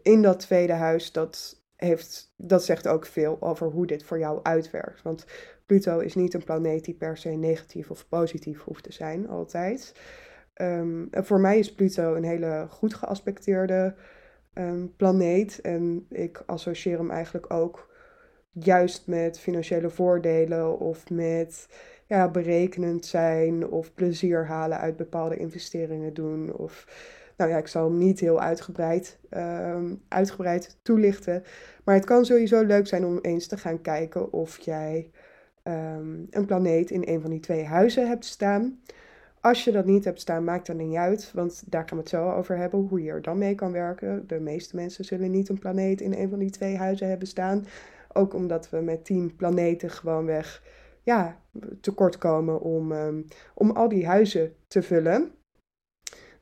in 0.03 0.23
dat 0.23 0.41
tweede 0.41 0.73
huis, 0.73 1.13
dat, 1.13 1.60
heeft, 1.81 2.35
dat 2.37 2.65
zegt 2.65 2.89
ook 2.89 3.07
veel 3.07 3.37
over 3.41 3.67
hoe 3.67 3.87
dit 3.87 4.05
voor 4.05 4.19
jou 4.19 4.41
uitwerkt. 4.43 5.03
Want 5.03 5.27
Pluto 5.67 5.99
is 5.99 6.15
niet 6.15 6.35
een 6.35 6.45
planeet 6.45 6.85
die 6.85 6.95
per 6.95 7.17
se 7.17 7.29
negatief 7.29 7.91
of 7.91 8.09
positief 8.09 8.63
hoeft 8.63 8.85
te 8.85 8.93
zijn, 8.93 9.29
altijd. 9.29 9.95
Um, 10.55 11.09
voor 11.11 11.41
mij 11.41 11.59
is 11.59 11.75
Pluto 11.75 12.15
een 12.15 12.25
hele 12.25 12.67
goed 12.69 12.95
geaspecteerde 12.95 13.95
um, 14.55 14.97
planeet. 14.97 15.61
En 15.61 16.07
ik 16.09 16.43
associeer 16.47 16.99
hem 16.99 17.11
eigenlijk 17.11 17.53
ook 17.53 17.91
juist 18.53 19.07
met 19.07 19.39
financiële 19.39 19.91
voordelen 19.91 20.79
of 20.79 21.11
met 21.11 21.69
ja, 22.07 22.31
berekenend 22.31 23.07
zijn 23.07 23.69
of 23.69 23.95
plezier 23.95 24.47
halen 24.47 24.79
uit 24.79 24.97
bepaalde 24.97 25.37
investeringen 25.37 26.15
doen. 26.15 26.53
Of, 26.53 26.87
nou 27.41 27.53
ja, 27.53 27.59
ik 27.59 27.67
zal 27.67 27.85
hem 27.85 27.99
niet 27.99 28.21
heel 28.21 28.41
uitgebreid, 28.41 29.19
um, 29.31 30.03
uitgebreid 30.09 30.79
toelichten. 30.83 31.43
Maar 31.85 31.95
het 31.95 32.05
kan 32.05 32.25
sowieso 32.25 32.65
leuk 32.65 32.87
zijn 32.87 33.05
om 33.05 33.19
eens 33.23 33.47
te 33.47 33.57
gaan 33.57 33.81
kijken 33.81 34.33
of 34.33 34.59
jij 34.59 35.11
um, 35.65 36.27
een 36.31 36.47
planeet 36.47 36.91
in 36.91 37.03
een 37.07 37.21
van 37.21 37.31
die 37.31 37.41
twee 37.41 37.65
huizen 37.65 38.09
hebt 38.09 38.25
staan. 38.25 38.81
Als 39.41 39.65
je 39.65 39.73
dat 39.73 39.85
niet 39.85 40.05
hebt 40.05 40.21
staan, 40.21 40.45
maakt 40.45 40.67
dat 40.67 40.77
niet 40.77 40.97
uit, 40.97 41.31
want 41.35 41.63
daar 41.67 41.89
gaan 41.89 41.97
we 41.97 42.03
het 42.03 42.13
zo 42.13 42.31
over 42.31 42.57
hebben, 42.57 42.81
hoe 42.81 43.03
je 43.03 43.11
er 43.11 43.23
dan 43.23 43.39
mee 43.39 43.55
kan 43.55 43.73
werken. 43.73 44.27
De 44.27 44.41
meeste 44.41 44.77
mensen 44.77 45.05
zullen 45.05 45.31
niet 45.31 45.49
een 45.49 45.59
planeet 45.59 46.01
in 46.01 46.15
een 46.15 46.29
van 46.29 46.39
die 46.39 46.51
twee 46.51 46.77
huizen 46.77 47.09
hebben 47.09 47.29
staan. 47.29 47.67
Ook 48.13 48.35
omdat 48.35 48.71
we 48.71 48.81
met 48.81 49.05
tien 49.05 49.37
planeten 49.37 49.91
gewoonweg 49.91 50.63
ja, 51.03 51.41
tekort 51.81 52.19
komen 52.19 52.61
om, 52.61 52.93
um, 52.93 53.27
om 53.55 53.71
al 53.71 53.89
die 53.89 54.07
huizen 54.07 54.53
te 54.67 54.83
vullen. 54.83 55.31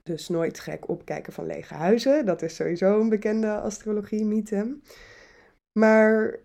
Dus 0.09 0.29
nooit 0.29 0.59
gek 0.61 0.89
opkijken 0.89 1.33
van 1.33 1.47
lege 1.47 1.75
huizen. 1.75 2.27
Dat 2.27 2.43
is 2.43 2.55
sowieso 2.55 3.01
een 3.01 3.09
bekende 3.09 3.61
astrologie-mythe. 3.61 4.77
Maar 5.79 6.39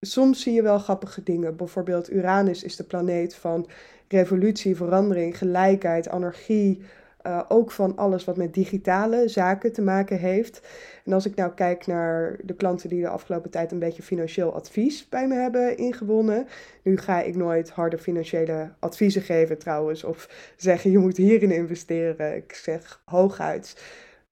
soms 0.00 0.42
zie 0.42 0.52
je 0.52 0.62
wel 0.62 0.78
grappige 0.78 1.22
dingen. 1.22 1.56
Bijvoorbeeld 1.56 2.12
Uranus 2.12 2.62
is 2.62 2.76
de 2.76 2.84
planeet 2.84 3.34
van 3.34 3.68
revolutie, 4.08 4.76
verandering, 4.76 5.38
gelijkheid, 5.38 6.08
anarchie. 6.08 6.82
Uh, 7.26 7.42
ook 7.48 7.70
van 7.70 7.96
alles 7.96 8.24
wat 8.24 8.36
met 8.36 8.54
digitale 8.54 9.28
zaken 9.28 9.72
te 9.72 9.82
maken 9.82 10.18
heeft. 10.18 10.60
En 11.04 11.12
als 11.12 11.26
ik 11.26 11.34
nou 11.34 11.52
kijk 11.52 11.86
naar 11.86 12.38
de 12.42 12.54
klanten 12.54 12.88
die 12.88 13.00
de 13.00 13.08
afgelopen 13.08 13.50
tijd 13.50 13.72
een 13.72 13.78
beetje 13.78 14.02
financieel 14.02 14.54
advies 14.54 15.08
bij 15.08 15.28
me 15.28 15.34
hebben 15.34 15.76
ingewonnen. 15.76 16.46
Nu 16.82 16.96
ga 16.96 17.22
ik 17.22 17.36
nooit 17.36 17.70
harde 17.70 17.98
financiële 17.98 18.72
adviezen 18.78 19.22
geven 19.22 19.58
trouwens. 19.58 20.04
Of 20.04 20.52
zeggen 20.56 20.90
je 20.90 20.98
moet 20.98 21.16
hierin 21.16 21.50
investeren. 21.50 22.36
Ik 22.36 22.52
zeg 22.52 23.02
hooguit 23.04 23.82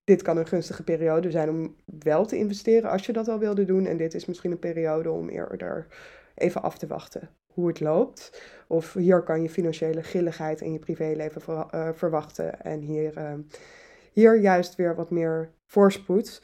dit 0.05 0.23
kan 0.23 0.37
een 0.37 0.47
gunstige 0.47 0.83
periode 0.83 1.31
zijn 1.31 1.49
om 1.49 1.75
wel 1.99 2.27
te 2.27 2.37
investeren 2.37 2.91
als 2.91 3.07
je 3.07 3.13
dat 3.13 3.29
al 3.29 3.39
wilde 3.39 3.65
doen. 3.65 3.87
En 3.87 3.97
dit 3.97 4.15
is 4.15 4.25
misschien 4.25 4.51
een 4.51 4.59
periode 4.59 5.11
om 5.11 5.29
eerder 5.29 5.87
even 6.35 6.63
af 6.63 6.79
te 6.79 6.87
wachten 6.87 7.29
hoe 7.55 7.69
het 7.69 7.81
loopt. 7.81 8.43
Of 8.67 8.93
hier 8.93 9.23
kan 9.23 9.43
je 9.43 9.49
financiële 9.49 10.03
grilligheid 10.03 10.61
in 10.61 10.73
je 10.73 10.79
privéleven 10.79 11.43
eh, 11.71 11.89
verwachten. 11.93 12.61
En 12.61 12.81
hier, 12.81 13.19
uh, 13.19 13.33
hier 14.13 14.41
juist 14.41 14.75
weer 14.75 14.95
wat 14.95 15.11
meer 15.11 15.51
voorspoed. 15.67 16.41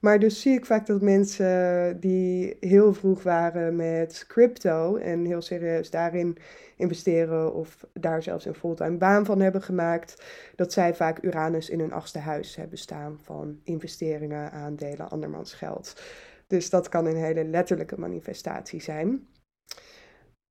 Maar 0.00 0.18
dus 0.18 0.40
zie 0.40 0.52
ik 0.54 0.66
vaak 0.66 0.86
dat 0.86 1.00
mensen 1.00 2.00
die 2.00 2.56
heel 2.60 2.94
vroeg 2.94 3.22
waren 3.22 3.76
met 3.76 4.24
crypto 4.28 4.96
en 4.96 5.24
heel 5.24 5.42
serieus 5.42 5.90
daarin 5.90 6.38
investeren 6.76 7.54
of 7.54 7.86
daar 7.92 8.22
zelfs 8.22 8.44
een 8.44 8.54
fulltime 8.54 8.96
baan 8.96 9.24
van 9.24 9.40
hebben 9.40 9.62
gemaakt, 9.62 10.22
dat 10.56 10.72
zij 10.72 10.94
vaak 10.94 11.22
Uranus 11.22 11.70
in 11.70 11.80
hun 11.80 11.92
achtste 11.92 12.18
huis 12.18 12.56
hebben 12.56 12.78
staan 12.78 13.18
van 13.22 13.60
investeringen, 13.64 14.52
aandelen, 14.52 15.10
andermans 15.10 15.52
geld. 15.52 16.02
Dus 16.46 16.70
dat 16.70 16.88
kan 16.88 17.06
een 17.06 17.16
hele 17.16 17.44
letterlijke 17.44 18.00
manifestatie 18.00 18.82
zijn. 18.82 19.26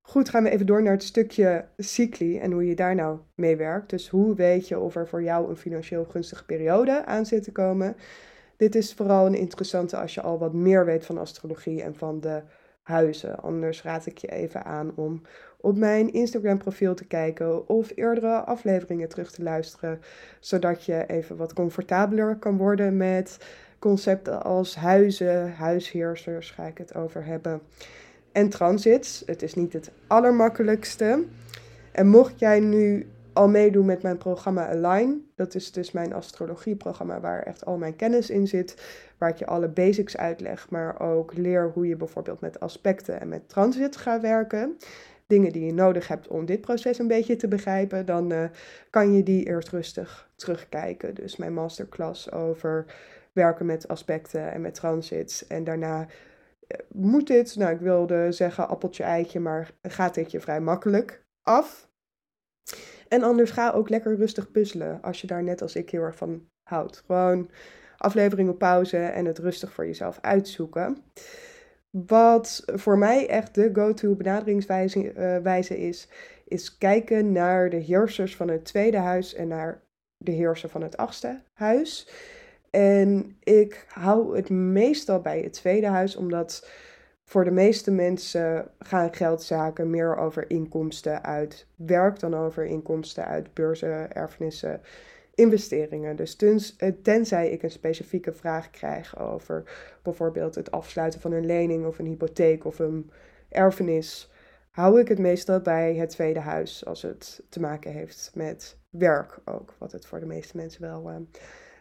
Goed, 0.08 0.28
gaan 0.28 0.42
we 0.42 0.50
even 0.50 0.66
door 0.66 0.82
naar 0.82 0.92
het 0.92 1.02
stukje 1.02 1.64
cycli 1.76 2.38
en 2.38 2.52
hoe 2.52 2.66
je 2.66 2.74
daar 2.74 2.94
nou 2.94 3.18
mee 3.34 3.56
werkt. 3.56 3.90
Dus 3.90 4.08
hoe 4.08 4.34
weet 4.34 4.68
je 4.68 4.78
of 4.78 4.96
er 4.96 5.08
voor 5.08 5.22
jou 5.22 5.48
een 5.48 5.56
financieel 5.56 6.04
gunstige 6.04 6.44
periode 6.44 7.04
aan 7.04 7.26
zit 7.26 7.42
te 7.42 7.52
komen? 7.52 7.96
Dit 8.56 8.74
is 8.74 8.94
vooral 8.94 9.26
een 9.26 9.34
interessante 9.34 9.96
als 9.96 10.14
je 10.14 10.20
al 10.20 10.38
wat 10.38 10.52
meer 10.52 10.84
weet 10.84 11.06
van 11.06 11.18
astrologie 11.18 11.82
en 11.82 11.94
van 11.94 12.20
de 12.20 12.42
huizen. 12.82 13.40
Anders 13.40 13.82
raad 13.82 14.06
ik 14.06 14.18
je 14.18 14.28
even 14.28 14.64
aan 14.64 14.92
om 14.94 15.22
op 15.60 15.76
mijn 15.76 16.12
Instagram 16.12 16.58
profiel 16.58 16.94
te 16.94 17.06
kijken 17.06 17.68
of 17.68 17.92
eerdere 17.94 18.44
afleveringen 18.44 19.08
terug 19.08 19.30
te 19.30 19.42
luisteren, 19.42 20.00
zodat 20.40 20.84
je 20.84 21.06
even 21.06 21.36
wat 21.36 21.52
comfortabeler 21.52 22.36
kan 22.36 22.56
worden 22.56 22.96
met 22.96 23.38
concepten 23.78 24.42
als 24.42 24.76
huizen, 24.76 25.52
huisheersers 25.52 26.50
ga 26.50 26.66
ik 26.66 26.78
het 26.78 26.94
over 26.94 27.24
hebben. 27.24 27.60
En 28.32 28.48
transits. 28.48 29.22
Het 29.26 29.42
is 29.42 29.54
niet 29.54 29.72
het 29.72 29.90
allermakkelijkste. 30.06 31.24
En 31.92 32.08
mocht 32.08 32.38
jij 32.38 32.60
nu 32.60 33.06
al 33.32 33.48
meedoen 33.48 33.86
met 33.86 34.02
mijn 34.02 34.18
programma 34.18 34.68
Align. 34.68 35.30
Dat 35.34 35.54
is 35.54 35.72
dus 35.72 35.92
mijn 35.92 36.12
astrologieprogramma 36.12 37.20
waar 37.20 37.42
echt 37.42 37.64
al 37.64 37.76
mijn 37.76 37.96
kennis 37.96 38.30
in 38.30 38.46
zit. 38.46 38.82
Waar 39.18 39.28
ik 39.28 39.36
je 39.36 39.46
alle 39.46 39.68
basics 39.68 40.16
uitleg, 40.16 40.70
maar 40.70 41.00
ook 41.00 41.36
leer 41.36 41.70
hoe 41.74 41.86
je 41.86 41.96
bijvoorbeeld 41.96 42.40
met 42.40 42.60
aspecten 42.60 43.20
en 43.20 43.28
met 43.28 43.48
transit 43.48 43.96
gaat 43.96 44.20
werken. 44.20 44.76
Dingen 45.26 45.52
die 45.52 45.66
je 45.66 45.72
nodig 45.72 46.08
hebt 46.08 46.28
om 46.28 46.46
dit 46.46 46.60
proces 46.60 46.98
een 46.98 47.06
beetje 47.06 47.36
te 47.36 47.48
begrijpen, 47.48 48.06
dan 48.06 48.32
uh, 48.32 48.44
kan 48.90 49.12
je 49.12 49.22
die 49.22 49.46
eerst 49.46 49.68
rustig 49.68 50.28
terugkijken. 50.36 51.14
Dus 51.14 51.36
mijn 51.36 51.54
masterclass 51.54 52.32
over 52.32 52.84
werken 53.32 53.66
met 53.66 53.88
aspecten 53.88 54.52
en 54.52 54.60
met 54.60 54.74
transits. 54.74 55.46
En 55.46 55.64
daarna 55.64 56.06
moet 56.88 57.26
dit, 57.26 57.56
nou 57.56 57.74
ik 57.74 57.80
wilde 57.80 58.32
zeggen 58.32 58.68
appeltje 58.68 59.02
eitje, 59.02 59.40
maar 59.40 59.70
gaat 59.82 60.14
dit 60.14 60.30
je 60.30 60.40
vrij 60.40 60.60
makkelijk 60.60 61.26
af. 61.42 61.88
En 63.08 63.22
anders 63.22 63.50
ga 63.50 63.70
ook 63.70 63.88
lekker 63.88 64.16
rustig 64.16 64.50
puzzelen 64.50 65.02
als 65.02 65.20
je 65.20 65.26
daar 65.26 65.42
net 65.42 65.62
als 65.62 65.74
ik 65.74 65.90
heel 65.90 66.02
erg 66.02 66.16
van 66.16 66.48
houdt. 66.62 67.02
Gewoon 67.06 67.50
aflevering 67.96 68.48
op 68.48 68.58
pauze 68.58 68.96
en 68.96 69.24
het 69.24 69.38
rustig 69.38 69.72
voor 69.72 69.86
jezelf 69.86 70.18
uitzoeken. 70.20 71.04
Wat 71.90 72.62
voor 72.66 72.98
mij 72.98 73.28
echt 73.28 73.54
de 73.54 73.70
go-to 73.72 74.14
benaderingswijze 74.14 75.12
uh, 75.74 75.88
is, 75.88 76.08
is 76.44 76.78
kijken 76.78 77.32
naar 77.32 77.70
de 77.70 77.76
heersers 77.76 78.36
van 78.36 78.48
het 78.48 78.64
tweede 78.64 78.96
huis 78.96 79.34
en 79.34 79.48
naar 79.48 79.82
de 80.16 80.32
heerser 80.32 80.68
van 80.68 80.82
het 80.82 80.96
achtste 80.96 81.40
huis. 81.52 82.08
En 82.70 83.36
ik 83.42 83.86
hou 83.88 84.36
het 84.36 84.50
meestal 84.50 85.20
bij 85.20 85.40
het 85.40 85.52
tweede 85.52 85.86
huis, 85.86 86.16
omdat 86.16 86.68
voor 87.24 87.44
de 87.44 87.50
meeste 87.50 87.90
mensen 87.90 88.70
gaan 88.78 89.14
geldzaken 89.14 89.90
meer 89.90 90.16
over 90.16 90.50
inkomsten 90.50 91.24
uit 91.24 91.66
werk 91.76 92.18
dan 92.18 92.34
over 92.34 92.64
inkomsten 92.64 93.26
uit 93.26 93.54
beurzen, 93.54 94.12
erfenissen, 94.12 94.80
investeringen. 95.34 96.16
Dus 96.16 96.36
eh, 96.76 96.92
tenzij 97.02 97.50
ik 97.50 97.62
een 97.62 97.70
specifieke 97.70 98.32
vraag 98.32 98.70
krijg 98.70 99.18
over 99.18 99.62
bijvoorbeeld 100.02 100.54
het 100.54 100.70
afsluiten 100.70 101.20
van 101.20 101.32
een 101.32 101.46
lening 101.46 101.86
of 101.86 101.98
een 101.98 102.06
hypotheek 102.06 102.64
of 102.64 102.78
een 102.78 103.10
erfenis, 103.48 104.30
hou 104.70 105.00
ik 105.00 105.08
het 105.08 105.18
meestal 105.18 105.60
bij 105.60 105.94
het 105.94 106.10
tweede 106.10 106.40
huis 106.40 106.86
als 106.86 107.02
het 107.02 107.42
te 107.48 107.60
maken 107.60 107.92
heeft 107.92 108.30
met 108.34 108.76
werk 108.90 109.38
ook, 109.44 109.74
wat 109.78 109.92
het 109.92 110.06
voor 110.06 110.20
de 110.20 110.26
meeste 110.26 110.56
mensen 110.56 110.80
wel, 110.80 111.10
uh, 111.10 111.16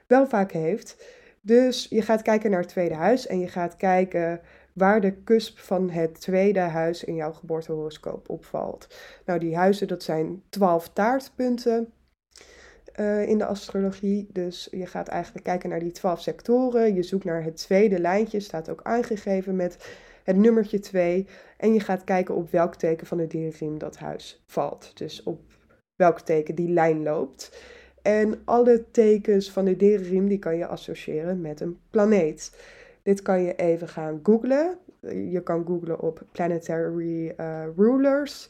wel 0.08 0.28
vaak 0.28 0.52
heeft. 0.52 1.04
Dus 1.42 1.88
je 1.90 2.02
gaat 2.02 2.22
kijken 2.22 2.52
naar 2.52 2.60
het 2.60 2.70
tweede 2.70 2.96
huis 2.96 3.28
en 3.28 3.40
je 3.40 3.48
gaat 3.48 3.76
kijken 3.76 4.42
waar 4.74 5.02
de 5.02 5.24
cusp 5.24 5.58
van 5.58 5.90
het 5.90 6.22
tweede 6.22 6.60
huis 6.60 7.04
in 7.04 7.16
jouw 7.16 7.34
geboortehoroscoop 7.34 8.30
opvalt. 8.30 8.88
Nou, 9.26 9.40
die 9.40 9.56
huizen, 9.56 9.88
dat 9.88 10.04
zijn 10.04 10.44
twaalf 10.50 10.90
taartpunten 10.90 11.94
uh, 13.00 13.28
in 13.28 13.38
de 13.38 13.46
astrologie. 13.46 14.28
Dus 14.32 14.68
je 14.72 14.86
gaat 14.86 15.08
eigenlijk 15.08 15.46
kijken 15.46 15.70
naar 15.70 15.80
die 15.80 15.92
twaalf 15.92 16.22
sectoren. 16.22 16.96
Je 16.96 17.04
zoekt 17.04 17.24
naar 17.24 17.44
het 17.44 17.58
tweede 17.58 18.00
lijntje, 18.00 18.40
staat 18.40 18.70
ook 18.70 18.82
aangegeven 18.84 19.56
met 19.56 19.78
het 20.24 20.36
nummertje 20.36 20.80
2. 20.80 21.28
En 21.58 21.74
je 21.74 21.80
gaat 21.80 22.04
kijken 22.04 22.36
op 22.36 22.52
welk 22.52 22.76
teken 22.76 23.08
van 23.08 23.18
de 23.18 23.28
dierriem 23.28 23.78
dat 23.78 23.98
huis 23.98 24.44
valt. 24.46 24.98
Dus 24.98 25.24
op 25.24 25.42
welk 25.96 26.20
teken 26.20 26.56
die 26.56 26.70
lijn 26.70 27.04
loopt. 27.04 27.62
En 28.08 28.42
alle 28.46 28.84
tekens 28.92 29.52
van 29.52 29.66
de 29.66 29.76
dierenriem 29.76 30.28
die 30.28 30.40
kan 30.40 30.58
je 30.58 30.68
associëren 30.68 31.42
met 31.42 31.60
een 31.60 31.78
planeet. 31.90 32.52
Dit 33.04 33.22
kan 33.22 33.42
je 33.42 33.56
even 33.56 33.88
gaan 33.88 34.20
googlen. 34.24 34.78
Je 35.30 35.42
kan 35.44 35.66
googlen 35.66 36.00
op 36.00 36.22
planetary 36.32 37.34
uh, 37.40 37.64
rulers. 37.78 38.50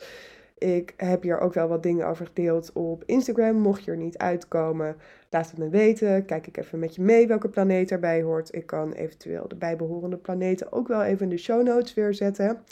Ik 0.57 0.93
heb 0.97 1.21
hier 1.21 1.39
ook 1.39 1.53
wel 1.53 1.67
wat 1.67 1.83
dingen 1.83 2.07
over 2.07 2.25
gedeeld 2.25 2.71
op 2.73 3.03
Instagram. 3.05 3.55
Mocht 3.55 3.83
je 3.83 3.91
er 3.91 3.97
niet 3.97 4.17
uitkomen, 4.17 4.95
laat 5.29 5.49
het 5.49 5.57
me 5.57 5.69
weten. 5.69 6.25
Kijk 6.25 6.47
ik 6.47 6.57
even 6.57 6.79
met 6.79 6.95
je 6.95 7.01
mee 7.01 7.27
welke 7.27 7.49
planeet 7.49 7.91
erbij 7.91 8.21
hoort. 8.21 8.55
Ik 8.55 8.65
kan 8.65 8.91
eventueel 8.91 9.47
de 9.47 9.55
bijbehorende 9.55 10.17
planeten 10.17 10.71
ook 10.71 10.87
wel 10.87 11.03
even 11.03 11.23
in 11.23 11.29
de 11.29 11.37
show 11.37 11.63
notes 11.63 11.93
weer 11.93 12.13
zetten. 12.13 12.63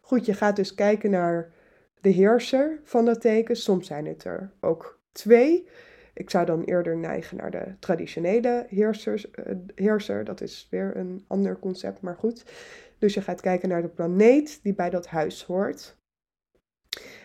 Goed, 0.00 0.26
je 0.26 0.34
gaat 0.34 0.56
dus 0.56 0.74
kijken 0.74 1.10
naar 1.10 1.50
de 2.00 2.10
heerser 2.10 2.80
van 2.84 3.04
dat 3.04 3.20
teken. 3.20 3.56
Soms 3.56 3.86
zijn 3.86 4.06
het 4.06 4.24
er 4.24 4.50
ook 4.60 4.98
twee. 5.12 5.66
Ik 6.18 6.30
zou 6.30 6.46
dan 6.46 6.62
eerder 6.62 6.96
neigen 6.96 7.36
naar 7.36 7.50
de 7.50 7.74
traditionele 7.78 8.66
heersers, 8.68 9.26
uh, 9.26 9.54
heerser. 9.74 10.24
Dat 10.24 10.40
is 10.40 10.66
weer 10.70 10.96
een 10.96 11.24
ander 11.26 11.58
concept, 11.58 12.00
maar 12.00 12.16
goed. 12.16 12.44
Dus 12.98 13.14
je 13.14 13.20
gaat 13.20 13.40
kijken 13.40 13.68
naar 13.68 13.82
de 13.82 13.88
planeet 13.88 14.60
die 14.62 14.74
bij 14.74 14.90
dat 14.90 15.06
huis 15.06 15.44
hoort. 15.44 15.96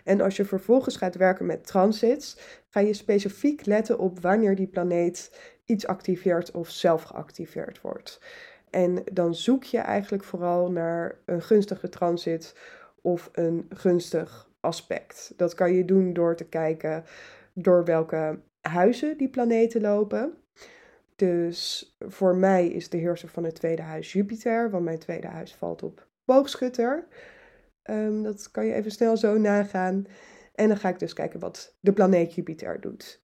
En 0.04 0.22
als 0.22 0.36
je 0.36 0.46
vervolgens 0.46 0.98
gaat 0.98 1.16
werken 1.16 1.46
met 1.46 1.68
transits, 1.68 2.38
ga 2.70 2.80
je 2.80 2.94
specifiek 2.94 3.66
letten 3.66 4.00
op 4.00 4.20
wanneer 4.20 4.56
die 4.56 4.68
planeet 4.68 5.40
iets 5.66 5.88
activeert 5.88 6.52
of 6.52 6.70
zelf 6.70 7.04
geactiveerd 7.04 7.82
wordt. 7.82 8.22
En 8.70 9.04
dan 9.14 9.36
zoek 9.36 9.64
je 9.64 9.78
eigenlijk 9.78 10.24
vooral 10.24 10.72
naar 10.72 11.20
een 11.26 11.42
gunstige 11.42 11.90
transit 11.90 12.56
of 13.02 13.30
een 13.32 13.66
gunstig 13.70 14.50
aspect. 14.60 15.34
Dat 15.38 15.54
kan 15.54 15.74
je 15.74 15.86
doen 15.86 16.14
door 16.14 16.36
te 16.36 16.46
kijken 16.46 17.04
door 17.54 17.86
welke 17.86 18.40
huizen 18.70 19.18
die 19.18 19.30
planeten 19.30 19.82
lopen. 19.82 20.34
Dus 21.16 21.96
voor 22.00 22.36
mij 22.36 22.68
is 22.68 22.90
de 22.90 22.98
heerser 22.98 23.30
van 23.30 23.44
het 23.44 23.56
tweede 23.56 23.82
huis 23.82 24.14
Jupiter, 24.14 24.70
want 24.70 24.84
mijn 24.84 25.00
tweede 25.00 25.28
huis 25.28 25.56
valt 25.56 25.84
op 25.84 26.08
boogschutter. 26.26 27.08
Um, 27.84 28.24
dat 28.24 28.52
kan 28.52 28.66
je 28.66 28.74
even 28.74 28.92
snel 28.92 29.18
zo 29.18 29.38
nagaan. 29.38 30.06
En 30.56 30.68
dan 30.68 30.78
ga 30.78 30.90
ik 30.90 31.00
dus 31.00 31.14
kijken 31.14 31.40
wat 31.40 31.76
de 31.80 31.94
planeet 31.94 32.34
Jupiter 32.34 32.82
doet. 32.82 33.22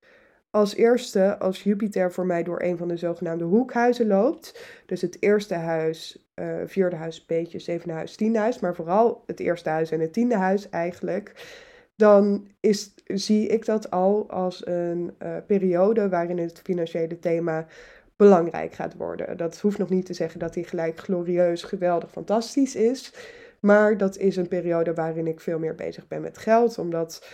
Als 0.52 0.76
eerste, 0.76 1.38
als 1.40 1.64
Jupiter 1.64 2.12
voor 2.12 2.26
mij 2.26 2.44
door 2.44 2.62
een 2.62 2.78
van 2.78 2.88
de 2.88 2.98
zogenaamde 2.98 3.44
hoekhuizen 3.44 4.08
loopt, 4.08 4.82
dus 4.86 5.02
het 5.02 5.18
eerste 5.20 5.54
huis, 5.54 6.30
uh, 6.36 6.56
vierde 6.66 6.96
huis, 6.96 7.26
beetje, 7.26 7.60
zevende 7.60 7.94
huis, 7.94 8.16
tiende 8.16 8.40
huis, 8.40 8.60
maar 8.60 8.76
vooral 8.76 9.24
het 9.26 9.40
eerste 9.40 9.70
huis 9.70 9.92
en 9.92 10.00
het 10.00 10.14
tiende 10.14 10.36
huis 10.36 10.70
eigenlijk, 10.70 11.34
dan 12.00 12.48
is, 12.60 12.94
zie 13.06 13.48
ik 13.48 13.66
dat 13.66 13.92
al 13.92 14.30
als 14.30 14.68
een 14.68 15.16
uh, 15.24 15.36
periode 15.48 16.10
waarin 16.10 16.38
het 16.38 16.60
financiële 16.64 17.20
thema 17.20 17.66
belangrijk 18.16 18.74
gaat 18.74 18.96
worden. 18.96 19.38
Dat 19.38 19.60
hoeft 19.60 19.78
nog 19.78 19.90
niet 19.90 20.06
te 20.06 20.14
zeggen 20.14 20.40
dat 20.40 20.54
die 20.54 20.64
gelijk 20.64 20.98
glorieus, 20.98 21.64
geweldig, 21.64 22.12
fantastisch 22.12 22.76
is. 22.76 23.14
Maar 23.60 23.98
dat 23.98 24.18
is 24.18 24.36
een 24.36 24.48
periode 24.48 24.94
waarin 24.94 25.28
ik 25.28 25.40
veel 25.40 25.60
meer 25.60 25.76
bezig 25.76 26.08
ben 26.08 26.22
met 26.22 26.38
geld. 26.38 26.78
Omdat 26.78 27.28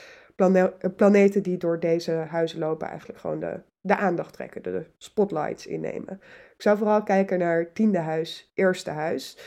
planeten 0.96 1.44
die 1.44 1.58
door 1.58 1.80
deze 1.80 2.12
huizen 2.12 2.60
lopen 2.60 2.88
eigenlijk 2.88 3.20
gewoon 3.20 3.40
de, 3.40 3.60
de 3.82 3.98
aandacht 3.98 4.34
trekken, 4.34 4.64
de 4.64 4.86
spotlights 4.98 5.68
innemen. 5.68 6.20
Ik 6.56 6.62
zou 6.62 6.78
vooral 6.78 7.04
kijken 7.04 7.40
naar 7.40 7.72
tiende 7.74 8.00
huis, 8.00 8.52
eerste 8.54 8.90
huis. 8.90 9.38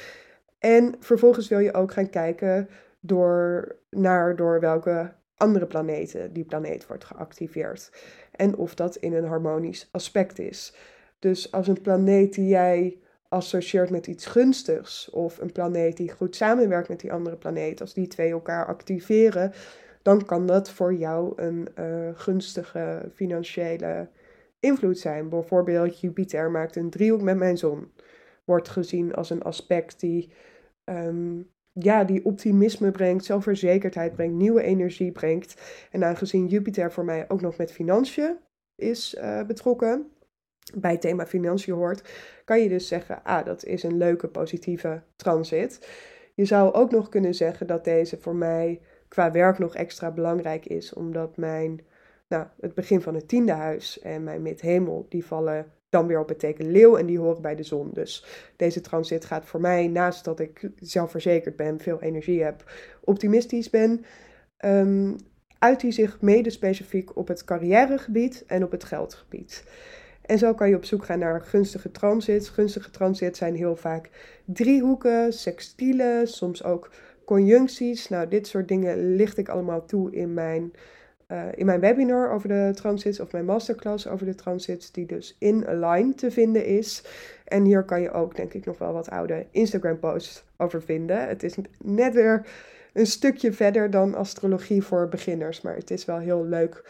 En 0.59 0.95
vervolgens 1.01 1.49
wil 1.49 1.59
je 1.59 1.75
ook 1.75 1.93
gaan 1.93 2.11
kijken 2.11 2.69
door, 3.00 3.76
naar 3.90 4.37
door 4.37 4.61
welke 4.61 5.14
andere 5.37 5.67
planeten 5.67 6.33
die 6.33 6.45
planeet 6.45 6.87
wordt 6.87 7.05
geactiveerd. 7.05 7.93
En 8.31 8.57
of 8.57 8.75
dat 8.75 8.97
in 8.97 9.12
een 9.12 9.26
harmonisch 9.26 9.88
aspect 9.90 10.38
is. 10.38 10.75
Dus 11.19 11.52
als 11.52 11.69
een 11.69 11.81
planeet 11.81 12.35
die 12.35 12.49
jij 12.49 12.99
associeert 13.28 13.90
met 13.90 14.07
iets 14.07 14.26
gunstigs, 14.26 15.11
of 15.11 15.38
een 15.38 15.52
planeet 15.52 15.97
die 15.97 16.12
goed 16.12 16.37
samenwerkt 16.37 16.88
met 16.88 17.00
die 17.00 17.12
andere 17.12 17.37
planeet, 17.37 17.81
als 17.81 17.95
die 17.95 18.07
twee 18.07 18.31
elkaar 18.31 18.67
activeren, 18.67 19.52
dan 20.02 20.25
kan 20.25 20.47
dat 20.47 20.71
voor 20.71 20.95
jou 20.95 21.33
een 21.37 21.69
uh, 21.78 22.09
gunstige 22.14 23.11
financiële 23.14 24.09
invloed 24.61 24.99
zijn. 24.99 25.28
Bijvoorbeeld 25.28 26.00
Jupiter 26.00 26.50
maakt 26.50 26.76
een 26.76 26.90
driehoek 26.90 27.23
met 27.23 27.37
mijn 27.37 27.59
zon. 27.59 27.93
Wordt 28.45 28.69
gezien 28.69 29.14
als 29.14 29.31
een 29.31 29.43
aspect 29.43 30.00
die, 30.00 30.33
um, 30.85 31.50
ja, 31.73 32.05
die 32.05 32.25
optimisme 32.25 32.91
brengt, 32.91 33.25
zelfverzekerdheid 33.25 34.13
brengt, 34.13 34.35
nieuwe 34.35 34.63
energie 34.63 35.13
brengt. 35.13 35.61
En 35.91 36.05
aangezien 36.05 36.47
Jupiter 36.47 36.93
voor 36.93 37.05
mij 37.05 37.25
ook 37.29 37.41
nog 37.41 37.57
met 37.57 37.73
financiën 37.73 38.37
is 38.75 39.15
uh, 39.15 39.43
betrokken, 39.43 40.11
bij 40.77 40.91
het 40.91 41.01
thema 41.01 41.27
financiën 41.27 41.75
hoort, 41.75 42.09
kan 42.45 42.61
je 42.61 42.69
dus 42.69 42.89
zeggen, 42.89 43.25
ah, 43.25 43.45
dat 43.45 43.65
is 43.65 43.83
een 43.83 43.97
leuke 43.97 44.29
positieve 44.29 45.03
transit. 45.17 45.89
Je 46.35 46.45
zou 46.45 46.73
ook 46.73 46.91
nog 46.91 47.09
kunnen 47.09 47.35
zeggen 47.35 47.67
dat 47.67 47.85
deze 47.85 48.19
voor 48.19 48.37
mij 48.37 48.81
qua 49.09 49.31
werk 49.31 49.59
nog 49.59 49.75
extra 49.75 50.11
belangrijk 50.11 50.67
is, 50.67 50.93
omdat 50.93 51.37
mijn, 51.37 51.81
nou, 52.29 52.47
het 52.61 52.75
begin 52.75 53.01
van 53.01 53.15
het 53.15 53.29
tiende 53.29 53.53
huis 53.53 54.01
en 54.01 54.25
mijn 54.25 54.43
midhemel, 54.43 55.07
die 55.09 55.25
vallen 55.25 55.73
dan 55.88 56.07
weer 56.07 56.21
op 56.21 56.28
het 56.28 56.38
teken 56.38 56.71
leeuw 56.71 56.97
en 56.97 57.07
die 57.07 57.18
horen 57.18 57.42
bij 57.42 57.54
de 57.54 57.62
zon. 57.62 57.90
Dus 57.92 58.25
deze 58.57 58.80
transit 58.80 59.25
gaat 59.25 59.45
voor 59.45 59.61
mij, 59.61 59.87
naast 59.87 60.25
dat 60.25 60.40
ik 60.40 60.71
zelfverzekerd 60.80 61.57
ben, 61.57 61.80
veel 61.80 62.02
energie 62.02 62.42
heb, 62.42 62.71
optimistisch 63.00 63.71
ben, 63.71 64.04
um, 64.64 65.16
uit 65.59 65.80
die 65.80 65.92
zich 65.92 66.21
mede 66.21 66.50
specifiek 66.50 67.16
op 67.16 67.28
het 67.28 67.45
carrièregebied 67.45 68.45
en 68.47 68.64
op 68.64 68.71
het 68.71 68.85
geldgebied. 68.85 69.64
En 70.23 70.38
zo 70.38 70.54
kan 70.54 70.68
je 70.68 70.76
op 70.76 70.85
zoek 70.85 71.04
gaan 71.04 71.18
naar 71.18 71.40
gunstige 71.40 71.90
transits. 71.90 72.49
Gunstige 72.49 72.90
transits 72.90 73.38
zijn 73.38 73.54
heel 73.54 73.76
vaak 73.76 74.11
driehoeken, 74.45 75.33
sextielen, 75.33 76.26
soms 76.28 76.64
ook 76.64 76.90
conjuncties. 77.25 78.09
Nou, 78.09 78.28
dit 78.28 78.47
soort 78.47 78.68
dingen 78.68 79.14
licht 79.16 79.38
ik 79.38 79.49
allemaal 79.49 79.85
toe 79.85 80.11
in 80.11 80.35
mijn, 80.35 80.73
uh, 81.29 81.43
in 81.55 81.67
mijn 81.67 81.81
webinar 81.81 82.31
over 82.31 82.49
de 82.49 82.71
transits 82.75 83.21
of 83.21 83.33
mijn 83.33 83.45
masterclass 83.45 84.07
over 84.07 84.27
de 84.27 84.35
transits, 84.35 84.93
die 84.93 85.07
dus 85.07 85.37
in 85.39 85.67
Align 85.67 86.15
te 86.15 86.31
vinden 86.31 86.65
is. 86.65 87.03
En 87.45 87.65
hier 87.65 87.83
kan 87.83 88.01
je 88.01 88.11
ook, 88.11 88.37
denk 88.37 88.53
ik, 88.53 88.65
nog 88.65 88.79
wel 88.79 88.93
wat 88.93 89.11
oude 89.11 89.47
Instagram-posts 89.51 90.45
over 90.57 90.83
vinden. 90.83 91.29
Het 91.29 91.43
is 91.43 91.55
net 91.85 92.15
weer 92.15 92.47
een 92.93 93.07
stukje 93.07 93.53
verder 93.53 93.91
dan 93.91 94.15
astrologie 94.15 94.83
voor 94.83 95.09
beginners, 95.09 95.61
maar 95.61 95.75
het 95.75 95.91
is 95.91 96.05
wel 96.05 96.19
heel 96.19 96.45
leuk 96.45 96.85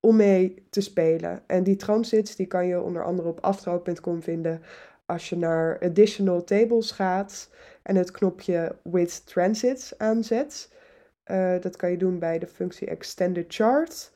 om 0.00 0.16
mee 0.16 0.62
te 0.70 0.80
spelen. 0.80 1.42
En 1.46 1.62
die 1.62 1.76
transits 1.76 2.36
die 2.36 2.46
kan 2.46 2.66
je 2.66 2.80
onder 2.80 3.04
andere 3.04 3.28
op 3.28 3.40
astro.com 3.40 4.22
vinden 4.22 4.62
als 5.06 5.28
je 5.28 5.36
naar 5.36 5.78
additional 5.82 6.44
tables 6.44 6.90
gaat 6.90 7.50
en 7.82 7.96
het 7.96 8.10
knopje 8.10 8.76
with 8.82 9.26
transits 9.26 9.98
aanzet. 9.98 10.72
Uh, 11.30 11.60
dat 11.60 11.76
kan 11.76 11.90
je 11.90 11.96
doen 11.96 12.18
bij 12.18 12.38
de 12.38 12.46
functie 12.46 12.86
extended 12.86 13.54
chart. 13.54 14.12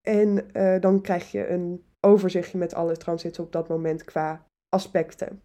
En 0.00 0.46
uh, 0.52 0.80
dan 0.80 1.00
krijg 1.00 1.30
je 1.30 1.48
een 1.48 1.84
overzichtje 2.00 2.58
met 2.58 2.74
alle 2.74 2.96
transits 2.96 3.38
op 3.38 3.52
dat 3.52 3.68
moment 3.68 4.04
qua 4.04 4.46
aspecten. 4.68 5.42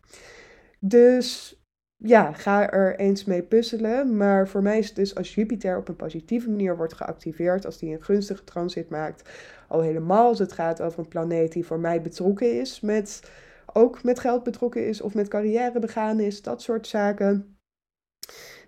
Dus 0.79 1.62
ja, 1.97 2.33
ga 2.33 2.71
er 2.71 2.95
eens 2.99 3.25
mee 3.25 3.43
puzzelen. 3.43 4.17
Maar 4.17 4.47
voor 4.47 4.62
mij 4.62 4.77
is 4.77 4.88
het 4.88 4.95
dus 4.95 5.15
als 5.15 5.36
Jupiter 5.36 5.77
op 5.77 5.88
een 5.88 5.95
positieve 5.95 6.49
manier 6.49 6.77
wordt 6.77 6.93
geactiveerd, 6.93 7.65
als 7.65 7.77
die 7.77 7.93
een 7.93 8.03
gunstige 8.03 8.43
transit 8.43 8.89
maakt, 8.89 9.29
al 9.67 9.81
helemaal 9.81 10.27
als 10.27 10.39
het 10.39 10.51
gaat 10.51 10.81
over 10.81 10.99
een 10.99 11.07
planeet 11.07 11.51
die 11.51 11.65
voor 11.65 11.79
mij 11.79 12.01
betrokken 12.01 12.60
is 12.60 12.79
met, 12.79 13.31
ook 13.73 14.03
met 14.03 14.19
geld 14.19 14.43
betrokken 14.43 14.88
is 14.88 15.01
of 15.01 15.13
met 15.13 15.27
carrière 15.27 15.79
begaan 15.79 16.19
is, 16.19 16.41
dat 16.41 16.62
soort 16.62 16.88
zaken. 16.88 17.57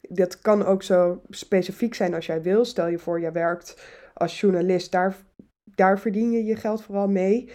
Dat 0.01 0.39
kan 0.39 0.65
ook 0.65 0.83
zo 0.83 1.21
specifiek 1.29 1.93
zijn 1.93 2.13
als 2.13 2.25
jij 2.25 2.41
wil. 2.41 2.65
Stel 2.65 2.87
je 2.87 2.99
voor, 2.99 3.19
jij 3.19 3.31
werkt 3.31 3.81
als 4.13 4.39
journalist, 4.39 4.91
daar, 4.91 5.15
daar 5.63 5.99
verdien 5.99 6.31
je 6.31 6.43
je 6.43 6.55
geld 6.55 6.83
vooral 6.83 7.07
mee. 7.07 7.49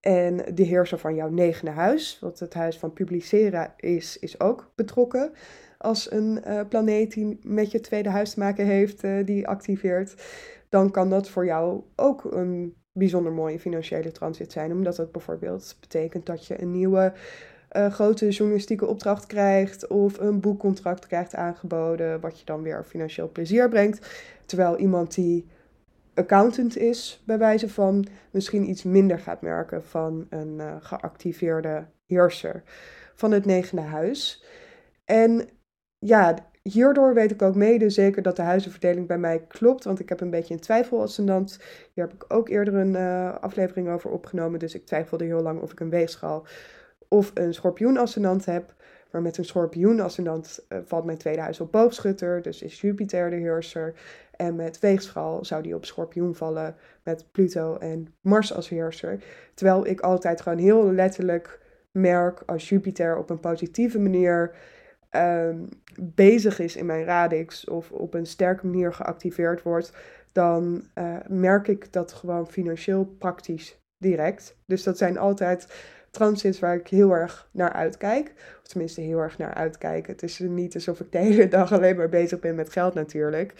En 0.00 0.54
de 0.54 0.62
heerser 0.62 0.98
van 0.98 1.14
jouw 1.14 1.28
negende 1.28 1.70
huis, 1.70 2.18
wat 2.20 2.38
het 2.38 2.54
huis 2.54 2.78
van 2.78 2.92
publiceren 2.92 3.72
is, 3.76 4.18
is 4.18 4.40
ook 4.40 4.72
betrokken. 4.74 5.32
Als 5.78 6.12
een 6.12 6.42
uh, 6.46 6.60
planeet 6.68 7.12
die 7.12 7.38
met 7.42 7.70
je 7.70 7.80
tweede 7.80 8.08
huis 8.08 8.30
te 8.30 8.38
maken 8.38 8.66
heeft, 8.66 9.04
uh, 9.04 9.26
die 9.26 9.48
activeert, 9.48 10.14
dan 10.68 10.90
kan 10.90 11.10
dat 11.10 11.28
voor 11.28 11.44
jou 11.44 11.82
ook 11.96 12.24
een 12.24 12.74
bijzonder 12.92 13.32
mooie 13.32 13.58
financiële 13.58 14.12
transit 14.12 14.52
zijn. 14.52 14.72
Omdat 14.72 14.96
dat 14.96 15.12
bijvoorbeeld 15.12 15.76
betekent 15.80 16.26
dat 16.26 16.46
je 16.46 16.62
een 16.62 16.70
nieuwe 16.70 17.12
uh, 17.76 17.92
grote 17.92 18.28
journalistieke 18.28 18.86
opdracht 18.86 19.26
krijgt 19.26 19.86
of 19.86 20.18
een 20.18 20.40
boekcontract 20.40 21.06
krijgt 21.06 21.34
aangeboden, 21.34 22.20
wat 22.20 22.38
je 22.38 22.44
dan 22.44 22.62
weer 22.62 22.84
financieel 22.84 23.30
plezier 23.30 23.68
brengt. 23.68 24.10
Terwijl 24.46 24.76
iemand 24.76 25.14
die 25.14 25.46
accountant 26.14 26.76
is, 26.76 27.22
bij 27.26 27.38
wijze 27.38 27.68
van, 27.68 28.06
misschien 28.30 28.68
iets 28.68 28.82
minder 28.82 29.18
gaat 29.18 29.42
merken 29.42 29.84
van 29.84 30.26
een 30.30 30.54
uh, 30.56 30.76
geactiveerde 30.80 31.86
heerser 32.06 32.62
van 33.14 33.30
het 33.32 33.44
negende 33.44 33.82
huis. 33.82 34.44
En 35.04 35.48
ja, 35.98 36.34
hierdoor 36.62 37.14
weet 37.14 37.30
ik 37.30 37.42
ook 37.42 37.54
mede 37.54 37.90
zeker 37.90 38.22
dat 38.22 38.36
de 38.36 38.42
huizenverdeling 38.42 39.06
bij 39.06 39.18
mij 39.18 39.44
klopt, 39.48 39.84
want 39.84 40.00
ik 40.00 40.08
heb 40.08 40.20
een 40.20 40.30
beetje 40.30 40.54
een 40.54 40.60
twijfelascendant. 40.60 41.58
Hier 41.92 42.04
heb 42.04 42.12
ik 42.12 42.24
ook 42.28 42.48
eerder 42.48 42.74
een 42.74 42.94
uh, 42.94 43.34
aflevering 43.34 43.88
over 43.88 44.10
opgenomen, 44.10 44.58
dus 44.58 44.74
ik 44.74 44.86
twijfelde 44.86 45.24
heel 45.24 45.42
lang 45.42 45.60
of 45.60 45.72
ik 45.72 45.80
een 45.80 45.90
weegschaal 45.90 46.46
of 47.10 47.30
een 47.34 47.54
schorpioenascendant 47.54 48.44
heb. 48.44 48.74
Maar 49.10 49.22
met 49.22 49.38
een 49.38 49.44
schorpioenascendant 49.44 50.66
uh, 50.68 50.78
valt 50.84 51.04
mijn 51.04 51.18
tweede 51.18 51.40
huis 51.40 51.60
op 51.60 51.72
boogschutter, 51.72 52.42
dus 52.42 52.62
is 52.62 52.80
Jupiter 52.80 53.30
de 53.30 53.36
heerser. 53.36 53.94
En 54.36 54.56
met 54.56 54.78
weegschaal 54.78 55.44
zou 55.44 55.62
die 55.62 55.74
op 55.74 55.84
schorpioen 55.84 56.34
vallen 56.34 56.76
met 57.02 57.26
Pluto 57.32 57.76
en 57.76 58.14
Mars 58.20 58.54
als 58.54 58.68
heerser. 58.68 59.22
Terwijl 59.54 59.86
ik 59.86 60.00
altijd 60.00 60.40
gewoon 60.40 60.58
heel 60.58 60.92
letterlijk 60.92 61.60
merk 61.90 62.42
als 62.46 62.68
Jupiter 62.68 63.16
op 63.16 63.30
een 63.30 63.40
positieve 63.40 63.98
manier 63.98 64.54
um, 65.10 65.68
bezig 66.00 66.58
is 66.58 66.76
in 66.76 66.86
mijn 66.86 67.04
radix 67.04 67.68
of 67.68 67.90
op 67.90 68.14
een 68.14 68.26
sterke 68.26 68.66
manier 68.66 68.92
geactiveerd 68.92 69.62
wordt, 69.62 69.92
dan 70.32 70.84
uh, 70.94 71.16
merk 71.28 71.68
ik 71.68 71.92
dat 71.92 72.12
gewoon 72.12 72.48
financieel 72.48 73.04
praktisch 73.04 73.78
direct. 73.98 74.56
Dus 74.66 74.82
dat 74.82 74.98
zijn 74.98 75.18
altijd 75.18 75.66
transits 76.10 76.58
waar 76.58 76.74
ik 76.74 76.88
heel 76.88 77.12
erg 77.12 77.48
naar 77.50 77.72
uitkijk. 77.72 78.32
Of 78.62 78.68
tenminste 78.68 79.00
heel 79.00 79.18
erg 79.18 79.38
naar 79.38 79.54
uitkijk. 79.54 80.06
Het 80.06 80.22
is 80.22 80.38
niet 80.38 80.74
alsof 80.74 81.00
ik 81.00 81.12
de 81.12 81.18
hele 81.18 81.48
dag 81.48 81.72
alleen 81.72 81.96
maar 81.96 82.08
bezig 82.08 82.40
ben 82.40 82.54
met 82.54 82.72
geld 82.72 82.94
natuurlijk. 82.94 83.54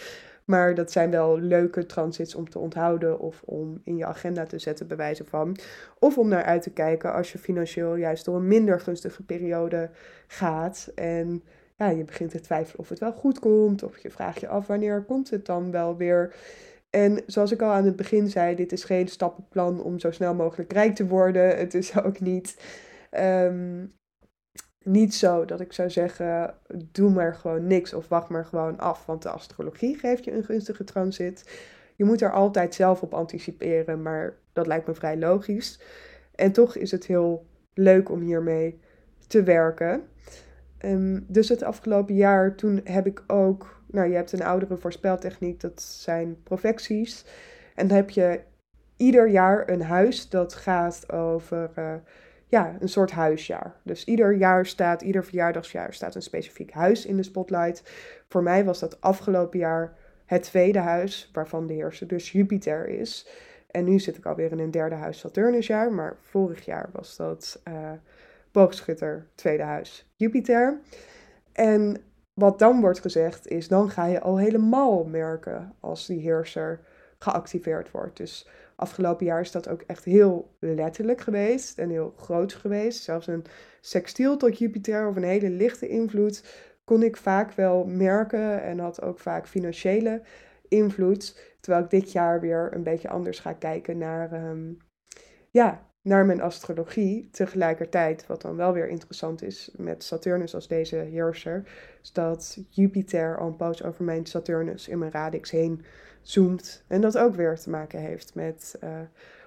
Maar 0.44 0.74
dat 0.74 0.92
zijn 0.92 1.10
wel 1.10 1.38
leuke 1.38 1.86
transits 1.86 2.34
om 2.34 2.50
te 2.50 2.58
onthouden 2.58 3.18
of 3.18 3.42
om 3.44 3.80
in 3.84 3.96
je 3.96 4.04
agenda 4.04 4.44
te 4.44 4.58
zetten, 4.58 4.86
bij 4.86 4.96
wijze 4.96 5.24
van. 5.24 5.56
Of 5.98 6.18
om 6.18 6.28
naar 6.28 6.44
uit 6.44 6.62
te 6.62 6.70
kijken 6.70 7.12
als 7.12 7.32
je 7.32 7.38
financieel 7.38 7.94
juist 7.94 8.24
door 8.24 8.36
een 8.36 8.48
minder 8.48 8.80
gunstige 8.80 9.22
periode 9.22 9.90
gaat. 10.26 10.92
En 10.94 11.42
ja, 11.76 11.88
je 11.88 12.04
begint 12.04 12.30
te 12.30 12.40
twijfelen 12.40 12.78
of 12.78 12.88
het 12.88 12.98
wel 12.98 13.12
goed 13.12 13.38
komt. 13.38 13.82
Of 13.82 13.98
je 13.98 14.10
vraagt 14.10 14.40
je 14.40 14.48
af 14.48 14.66
wanneer 14.66 15.02
komt 15.02 15.30
het 15.30 15.46
dan 15.46 15.70
wel 15.70 15.96
weer. 15.96 16.34
En 16.90 17.22
zoals 17.26 17.52
ik 17.52 17.62
al 17.62 17.70
aan 17.70 17.84
het 17.84 17.96
begin 17.96 18.28
zei, 18.28 18.54
dit 18.54 18.72
is 18.72 18.84
geen 18.84 19.08
stappenplan 19.08 19.82
om 19.82 19.98
zo 19.98 20.10
snel 20.10 20.34
mogelijk 20.34 20.72
rijk 20.72 20.94
te 20.94 21.06
worden. 21.06 21.56
Het 21.58 21.74
is 21.74 22.02
ook 22.02 22.20
niet 22.20 22.56
um, 23.18 23.92
niet 24.84 25.14
zo 25.14 25.44
dat 25.44 25.60
ik 25.60 25.72
zou 25.72 25.90
zeggen, 25.90 26.54
doe 26.92 27.10
maar 27.10 27.34
gewoon 27.34 27.66
niks 27.66 27.94
of 27.94 28.08
wacht 28.08 28.28
maar 28.28 28.44
gewoon 28.44 28.78
af, 28.78 29.06
want 29.06 29.22
de 29.22 29.30
astrologie 29.30 29.98
geeft 29.98 30.24
je 30.24 30.32
een 30.32 30.44
gunstige 30.44 30.84
transit. 30.84 31.50
Je 31.96 32.04
moet 32.04 32.20
er 32.20 32.32
altijd 32.32 32.74
zelf 32.74 33.02
op 33.02 33.14
anticiperen, 33.14 34.02
maar 34.02 34.36
dat 34.52 34.66
lijkt 34.66 34.86
me 34.86 34.94
vrij 34.94 35.18
logisch. 35.18 35.80
En 36.34 36.52
toch 36.52 36.76
is 36.76 36.90
het 36.90 37.06
heel 37.06 37.46
leuk 37.74 38.10
om 38.10 38.20
hiermee 38.20 38.80
te 39.26 39.42
werken. 39.42 40.02
Um, 40.84 41.24
dus 41.28 41.48
het 41.48 41.62
afgelopen 41.62 42.14
jaar, 42.14 42.54
toen 42.54 42.80
heb 42.84 43.06
ik 43.06 43.22
ook, 43.26 43.79
nou 43.92 44.08
je 44.08 44.14
hebt 44.14 44.32
een 44.32 44.42
oudere 44.42 44.76
voorspeltechniek, 44.76 45.60
dat 45.60 45.82
zijn 45.82 46.42
profecties. 46.42 47.24
En 47.74 47.86
dan 47.86 47.96
heb 47.96 48.10
je 48.10 48.40
ieder 48.96 49.28
jaar 49.28 49.68
een 49.68 49.82
huis 49.82 50.28
dat 50.28 50.54
gaat 50.54 51.12
over... 51.12 51.70
Uh, 51.78 51.94
ja, 52.50 52.76
een 52.80 52.88
soort 52.88 53.10
huisjaar. 53.10 53.74
Dus 53.84 54.04
ieder 54.04 54.34
jaar 54.34 54.66
staat, 54.66 55.02
ieder 55.02 55.24
verjaardagsjaar 55.24 55.94
staat 55.94 56.14
een 56.14 56.22
specifiek 56.22 56.72
huis 56.72 57.06
in 57.06 57.16
de 57.16 57.22
spotlight. 57.22 57.82
Voor 58.28 58.42
mij 58.42 58.64
was 58.64 58.78
dat 58.78 59.00
afgelopen 59.00 59.58
jaar 59.58 59.96
het 60.26 60.42
tweede 60.42 60.78
huis, 60.78 61.30
waarvan 61.32 61.66
de 61.66 61.72
heerser 61.74 62.06
dus 62.06 62.32
Jupiter 62.32 62.88
is. 62.88 63.28
En 63.70 63.84
nu 63.84 63.98
zit 63.98 64.16
ik 64.16 64.26
alweer 64.26 64.52
in 64.52 64.58
een 64.58 64.70
derde 64.70 64.94
huis 64.94 65.18
Saturnusjaar, 65.18 65.92
maar 65.92 66.16
vorig 66.20 66.64
jaar 66.64 66.88
was 66.92 67.16
dat 67.16 67.60
uh, 67.68 67.92
boogschutter, 68.52 69.26
tweede 69.34 69.62
huis 69.62 70.10
Jupiter. 70.16 70.80
En 71.52 71.96
wat 72.40 72.58
dan 72.58 72.80
wordt 72.80 73.00
gezegd 73.00 73.48
is, 73.48 73.68
dan 73.68 73.90
ga 73.90 74.04
je 74.06 74.20
al 74.20 74.38
helemaal 74.38 75.04
merken 75.04 75.74
als 75.80 76.06
die 76.06 76.20
heerser 76.20 76.80
geactiveerd 77.18 77.90
wordt. 77.90 78.16
Dus 78.16 78.46
Afgelopen 78.80 79.26
jaar 79.26 79.40
is 79.40 79.50
dat 79.50 79.68
ook 79.68 79.82
echt 79.86 80.04
heel 80.04 80.56
letterlijk 80.58 81.20
geweest 81.20 81.78
en 81.78 81.90
heel 81.90 82.14
groot 82.16 82.52
geweest. 82.52 83.02
Zelfs 83.02 83.26
een 83.26 83.44
sextiel 83.80 84.36
tot 84.36 84.58
Jupiter 84.58 85.08
of 85.08 85.16
een 85.16 85.22
hele 85.22 85.50
lichte 85.50 85.88
invloed 85.88 86.44
kon 86.84 87.02
ik 87.02 87.16
vaak 87.16 87.52
wel 87.52 87.84
merken 87.84 88.62
en 88.62 88.78
had 88.78 89.02
ook 89.02 89.18
vaak 89.18 89.46
financiële 89.46 90.22
invloed. 90.68 91.56
Terwijl 91.60 91.84
ik 91.84 91.90
dit 91.90 92.12
jaar 92.12 92.40
weer 92.40 92.70
een 92.74 92.82
beetje 92.82 93.08
anders 93.08 93.38
ga 93.38 93.52
kijken 93.52 93.98
naar, 93.98 94.32
ehm, 94.32 94.72
ja, 95.50 95.89
naar 96.02 96.26
mijn 96.26 96.40
astrologie. 96.40 97.28
Tegelijkertijd, 97.30 98.26
wat 98.26 98.42
dan 98.42 98.56
wel 98.56 98.72
weer 98.72 98.88
interessant 98.88 99.42
is 99.42 99.70
met 99.76 100.04
Saturnus 100.04 100.54
als 100.54 100.68
deze 100.68 100.96
heerser, 100.96 101.62
is 102.02 102.12
dat 102.12 102.58
Jupiter 102.68 103.38
al 103.38 103.46
een 103.46 103.56
poos 103.56 103.82
over 103.82 104.04
mijn 104.04 104.26
Saturnus 104.26 104.88
in 104.88 104.98
mijn 104.98 105.10
radix 105.10 105.50
heen 105.50 105.84
zoomt. 106.22 106.84
En 106.86 107.00
dat 107.00 107.18
ook 107.18 107.34
weer 107.34 107.56
te 107.56 107.70
maken 107.70 108.00
heeft 108.00 108.34
met 108.34 108.78
uh, 108.84 109.00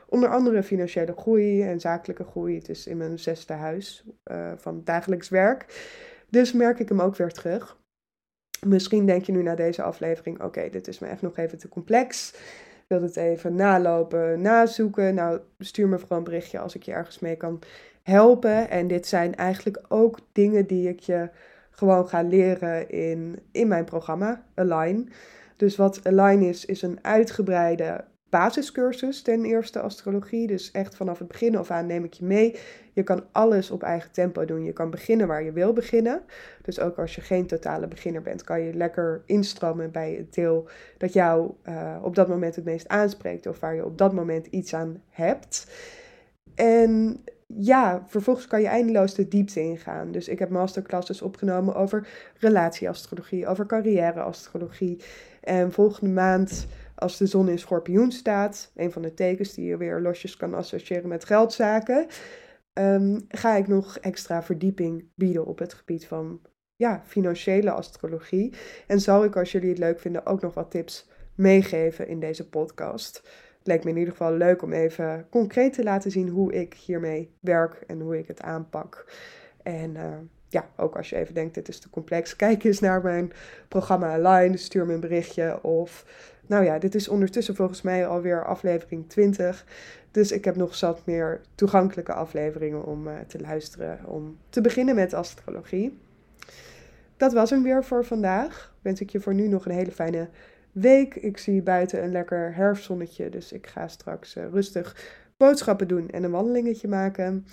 onder 0.08 0.30
andere 0.30 0.64
financiële 0.64 1.14
groei 1.18 1.64
en 1.64 1.80
zakelijke 1.80 2.24
groei. 2.24 2.56
Het 2.56 2.70
is 2.70 2.88
in 2.88 2.98
mijn 2.98 3.20
zesde 3.20 3.54
huis 3.54 4.04
uh, 4.32 4.52
van 4.56 4.82
dagelijks 4.84 5.30
werk. 5.30 5.92
Dus 6.30 6.52
merk 6.54 6.80
ik 6.80 6.90
hem 6.90 7.02
ook 7.02 7.16
weer 7.16 7.32
terug. 7.32 7.78
Misschien 8.66 9.06
denk 9.06 9.26
je 9.26 9.32
nu 9.32 9.44
na 9.44 9.56
deze 9.56 9.82
aflevering: 9.82 10.42
oké, 10.42 10.70
dit 10.70 10.88
is 10.88 11.00
me 11.00 11.08
echt 11.08 11.22
nog 11.22 11.38
even 11.38 11.58
te 11.58 11.70
complex. 11.70 12.34
Wil 12.88 13.02
het 13.02 13.16
even 13.16 13.56
nalopen, 13.56 14.42
nazoeken. 14.42 15.16
Nou, 15.16 15.40
stuur 15.60 15.88
me 15.88 16.00
vooral 16.00 16.18
een 16.18 16.24
berichtje 16.24 16.60
als 16.60 16.76
ik 16.76 16.84
je 16.84 16.92
ergens 16.92 17.20
mee 17.20 17.36
kan 17.36 17.60
helpen. 18.04 18.70
En 18.70 18.88
dit 18.88 19.08
zijn 19.08 19.36
eigenlijk 19.36 19.82
ook 19.88 20.20
dingen 20.32 20.68
die 20.68 20.90
ik 20.90 21.00
je 21.00 21.30
gewoon 21.72 22.08
ga 22.08 22.22
leren 22.22 22.90
in, 22.90 23.40
in 23.52 23.68
mijn 23.68 23.86
programma, 23.86 24.44
Align. 24.56 25.10
Dus 25.58 25.76
wat 25.76 26.00
Align 26.04 26.42
is, 26.42 26.66
is 26.66 26.82
een 26.82 27.00
uitgebreide 27.02 28.04
basiscursus 28.34 29.22
ten 29.22 29.46
eerste 29.46 29.80
astrologie. 29.80 30.48
Dus 30.48 30.72
echt 30.72 30.96
vanaf 30.96 31.20
het 31.20 31.28
begin 31.28 31.56
af 31.56 31.72
aan 31.72 31.86
neem 31.86 32.04
ik 32.04 32.14
je 32.14 32.26
mee. 32.26 32.56
Je 32.94 33.04
kan 33.04 33.24
alles 33.32 33.72
op 33.72 33.84
eigen 33.84 34.12
tempo 34.12 34.46
doen. 34.46 34.64
Je 34.64 34.74
kan 34.74 34.90
beginnen 34.90 35.28
waar 35.28 35.44
je 35.44 35.52
wil 35.52 35.74
beginnen. 35.74 36.22
Dus 36.62 36.80
ook 36.80 36.98
als 36.98 37.16
je 37.16 37.22
geen 37.22 37.48
totale 37.48 37.88
beginner 37.88 38.22
bent, 38.22 38.44
kan 38.44 38.62
je 38.62 38.74
lekker 38.74 39.22
instromen 39.26 39.92
bij 39.92 40.14
het 40.14 40.34
deel 40.34 40.70
dat 40.98 41.14
jou 41.14 41.52
uh, 41.64 41.98
op 42.02 42.16
dat 42.16 42.28
moment 42.28 42.56
het 42.56 42.66
meest 42.66 42.88
aanspreekt. 42.88 43.48
Of 43.48 43.60
waar 43.60 43.76
je 43.76 43.86
op 43.86 43.98
dat 43.98 44.14
moment 44.14 44.48
iets 44.48 44.74
aan 44.74 45.02
hebt. 45.10 45.68
En 46.56 47.24
ja, 47.48 48.04
vervolgens 48.08 48.48
kan 48.48 48.62
je 48.62 48.68
eindeloos 48.68 49.16
de 49.16 49.28
diepte 49.28 49.60
ingaan. 49.60 50.12
Dus 50.12 50.28
ik 50.28 50.40
heb 50.40 50.50
masterclasses 50.50 51.22
opgenomen 51.22 51.76
over 51.76 52.08
relatieastrologie, 52.38 53.48
over 53.48 53.66
carrièreastrologie. 53.66 55.02
En 55.42 55.72
volgende 55.72 56.14
maand 56.14 56.68
als 56.96 57.18
de 57.18 57.26
zon 57.26 57.50
in 57.50 57.60
schorpioen 57.60 58.12
staat, 58.12 58.72
een 58.76 58.92
van 58.92 59.02
de 59.02 59.14
tekens 59.14 59.54
die 59.54 59.66
je 59.66 59.78
weer 59.78 60.02
losjes 60.02 60.38
kan 60.38 60.54
associëren 60.54 61.10
met 61.10 61.26
geldzaken, 61.26 62.08
um, 62.74 63.26
ga 63.28 63.56
ik 63.56 63.68
nog 63.68 63.98
extra 63.98 64.44
verdieping 64.44 65.10
bieden 65.16 65.46
op 65.46 65.60
het 65.60 65.74
gebied 65.74 66.08
van 66.08 66.42
ja, 66.76 67.02
financiële 67.06 67.72
astrologie. 67.72 68.54
En 68.88 69.00
zal 69.00 69.24
ik, 69.24 69.36
als 69.36 69.52
jullie 69.52 69.70
het 69.70 69.78
leuk 69.78 70.00
vinden, 70.00 70.26
ook 70.26 70.42
nog 70.42 70.54
wat 70.54 70.72
tips 70.72 71.10
meegeven 71.36 72.08
in 72.08 72.20
deze 72.20 72.50
podcast. 72.50 73.16
Het 73.58 73.68
lijkt 73.68 73.84
me 73.84 73.90
in 73.90 73.98
ieder 73.98 74.12
geval 74.12 74.34
leuk 74.34 74.62
om 74.62 74.74
even 74.74 75.28
concreet 75.30 75.74
te 75.74 75.84
laten 75.84 76.12
zien 76.12 76.30
hoe 76.30 76.54
ik 76.54 76.74
hiermee 76.74 77.36
werk 77.40 77.84
en 77.88 78.00
hoe 78.00 78.18
ik 78.18 78.28
het 78.28 78.42
aanpak. 78.42 79.06
En 79.64 79.96
uh, 79.96 80.18
ja, 80.50 80.70
ook 80.78 80.96
als 80.96 81.10
je 81.10 81.16
even 81.16 81.34
denkt, 81.34 81.54
dit 81.54 81.68
is 81.68 81.80
te 81.80 81.90
complex, 81.90 82.36
kijk 82.46 82.64
eens 82.64 82.80
naar 82.80 83.02
mijn 83.02 83.32
programma 83.68 84.14
Align, 84.14 84.58
stuur 84.58 84.86
me 84.86 84.94
een 84.94 85.00
berichtje. 85.00 85.64
Of, 85.64 86.06
nou 86.48 86.64
ja, 86.64 86.80
dit 86.80 86.96
is 86.96 87.08
ondertussen 87.08 87.56
volgens 87.56 87.82
mij 87.82 88.08
alweer 88.08 88.46
aflevering 88.46 89.10
20. 89.10 89.66
Dus 90.12 90.32
ik 90.32 90.46
heb 90.46 90.56
nog 90.56 90.76
zat 90.76 91.06
meer 91.06 91.42
toegankelijke 91.56 92.14
afleveringen 92.14 92.86
om 92.86 93.08
uh, 93.08 93.14
te 93.28 93.40
luisteren, 93.40 94.00
om 94.06 94.38
te 94.50 94.62
beginnen 94.62 94.96
met 94.96 95.14
astrologie. 95.14 95.98
Dat 97.18 97.34
was 97.34 97.50
hem 97.50 97.64
weer 97.64 97.84
voor 97.84 98.06
vandaag. 98.06 98.76
Wens 98.82 99.02
ik 99.02 99.10
je 99.10 99.20
voor 99.20 99.34
nu 99.34 99.48
nog 99.48 99.66
een 99.66 99.72
hele 99.72 99.92
fijne 99.92 100.30
week. 100.72 101.16
Ik 101.16 101.38
zie 101.38 101.62
buiten 101.62 102.04
een 102.04 102.12
lekker 102.12 102.56
herfstzonnetje, 102.56 103.30
dus 103.30 103.52
ik 103.52 103.68
ga 103.68 103.88
straks 103.88 104.36
uh, 104.36 104.44
rustig 104.52 104.96
boodschappen 105.38 105.88
doen 105.88 106.10
en 106.10 106.24
een 106.24 106.32
wandelingetje 106.32 106.88
maken. 106.88 107.46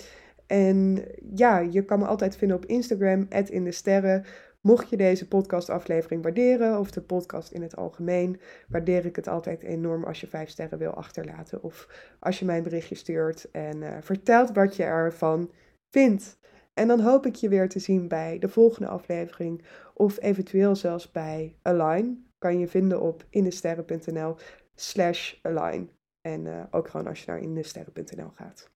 En 0.46 1.04
ja, 1.34 1.58
je 1.58 1.84
kan 1.84 1.98
me 1.98 2.06
altijd 2.06 2.36
vinden 2.36 2.56
op 2.56 2.66
Instagram, 2.66 3.26
in 3.44 3.64
de 3.64 3.72
sterren. 3.72 4.24
Mocht 4.60 4.90
je 4.90 4.96
deze 4.96 5.28
podcastaflevering 5.28 6.22
waarderen, 6.22 6.78
of 6.78 6.90
de 6.90 7.00
podcast 7.00 7.52
in 7.52 7.62
het 7.62 7.76
algemeen, 7.76 8.40
waardeer 8.68 9.06
ik 9.06 9.16
het 9.16 9.28
altijd 9.28 9.62
enorm 9.62 10.04
als 10.04 10.20
je 10.20 10.26
vijf 10.26 10.48
sterren 10.48 10.78
wil 10.78 10.90
achterlaten. 10.90 11.62
Of 11.62 11.88
als 12.18 12.38
je 12.38 12.44
mij 12.44 12.56
een 12.56 12.62
berichtje 12.62 12.94
stuurt 12.94 13.50
en 13.50 13.82
uh, 13.82 13.96
vertelt 14.00 14.52
wat 14.52 14.76
je 14.76 14.82
ervan 14.82 15.50
vindt. 15.90 16.38
En 16.74 16.88
dan 16.88 17.00
hoop 17.00 17.26
ik 17.26 17.34
je 17.34 17.48
weer 17.48 17.68
te 17.68 17.78
zien 17.78 18.08
bij 18.08 18.38
de 18.38 18.48
volgende 18.48 18.88
aflevering. 18.88 19.64
Of 19.94 20.22
eventueel 20.22 20.76
zelfs 20.76 21.10
bij 21.10 21.56
Align. 21.62 22.26
Kan 22.38 22.58
je 22.58 22.68
vinden 22.68 23.00
op 23.00 23.24
indesterren.nl 23.30 24.36
slash 24.74 25.34
align. 25.42 25.90
En 26.20 26.46
uh, 26.46 26.62
ook 26.70 26.88
gewoon 26.88 27.06
als 27.06 27.20
je 27.20 27.30
naar 27.30 27.40
indesterren.nl 27.40 28.30
gaat. 28.34 28.70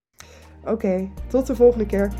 Oké, 0.64 1.12
tot 1.29 1.47
de 1.47 1.55
volgende 1.55 1.87
keer. 1.87 2.12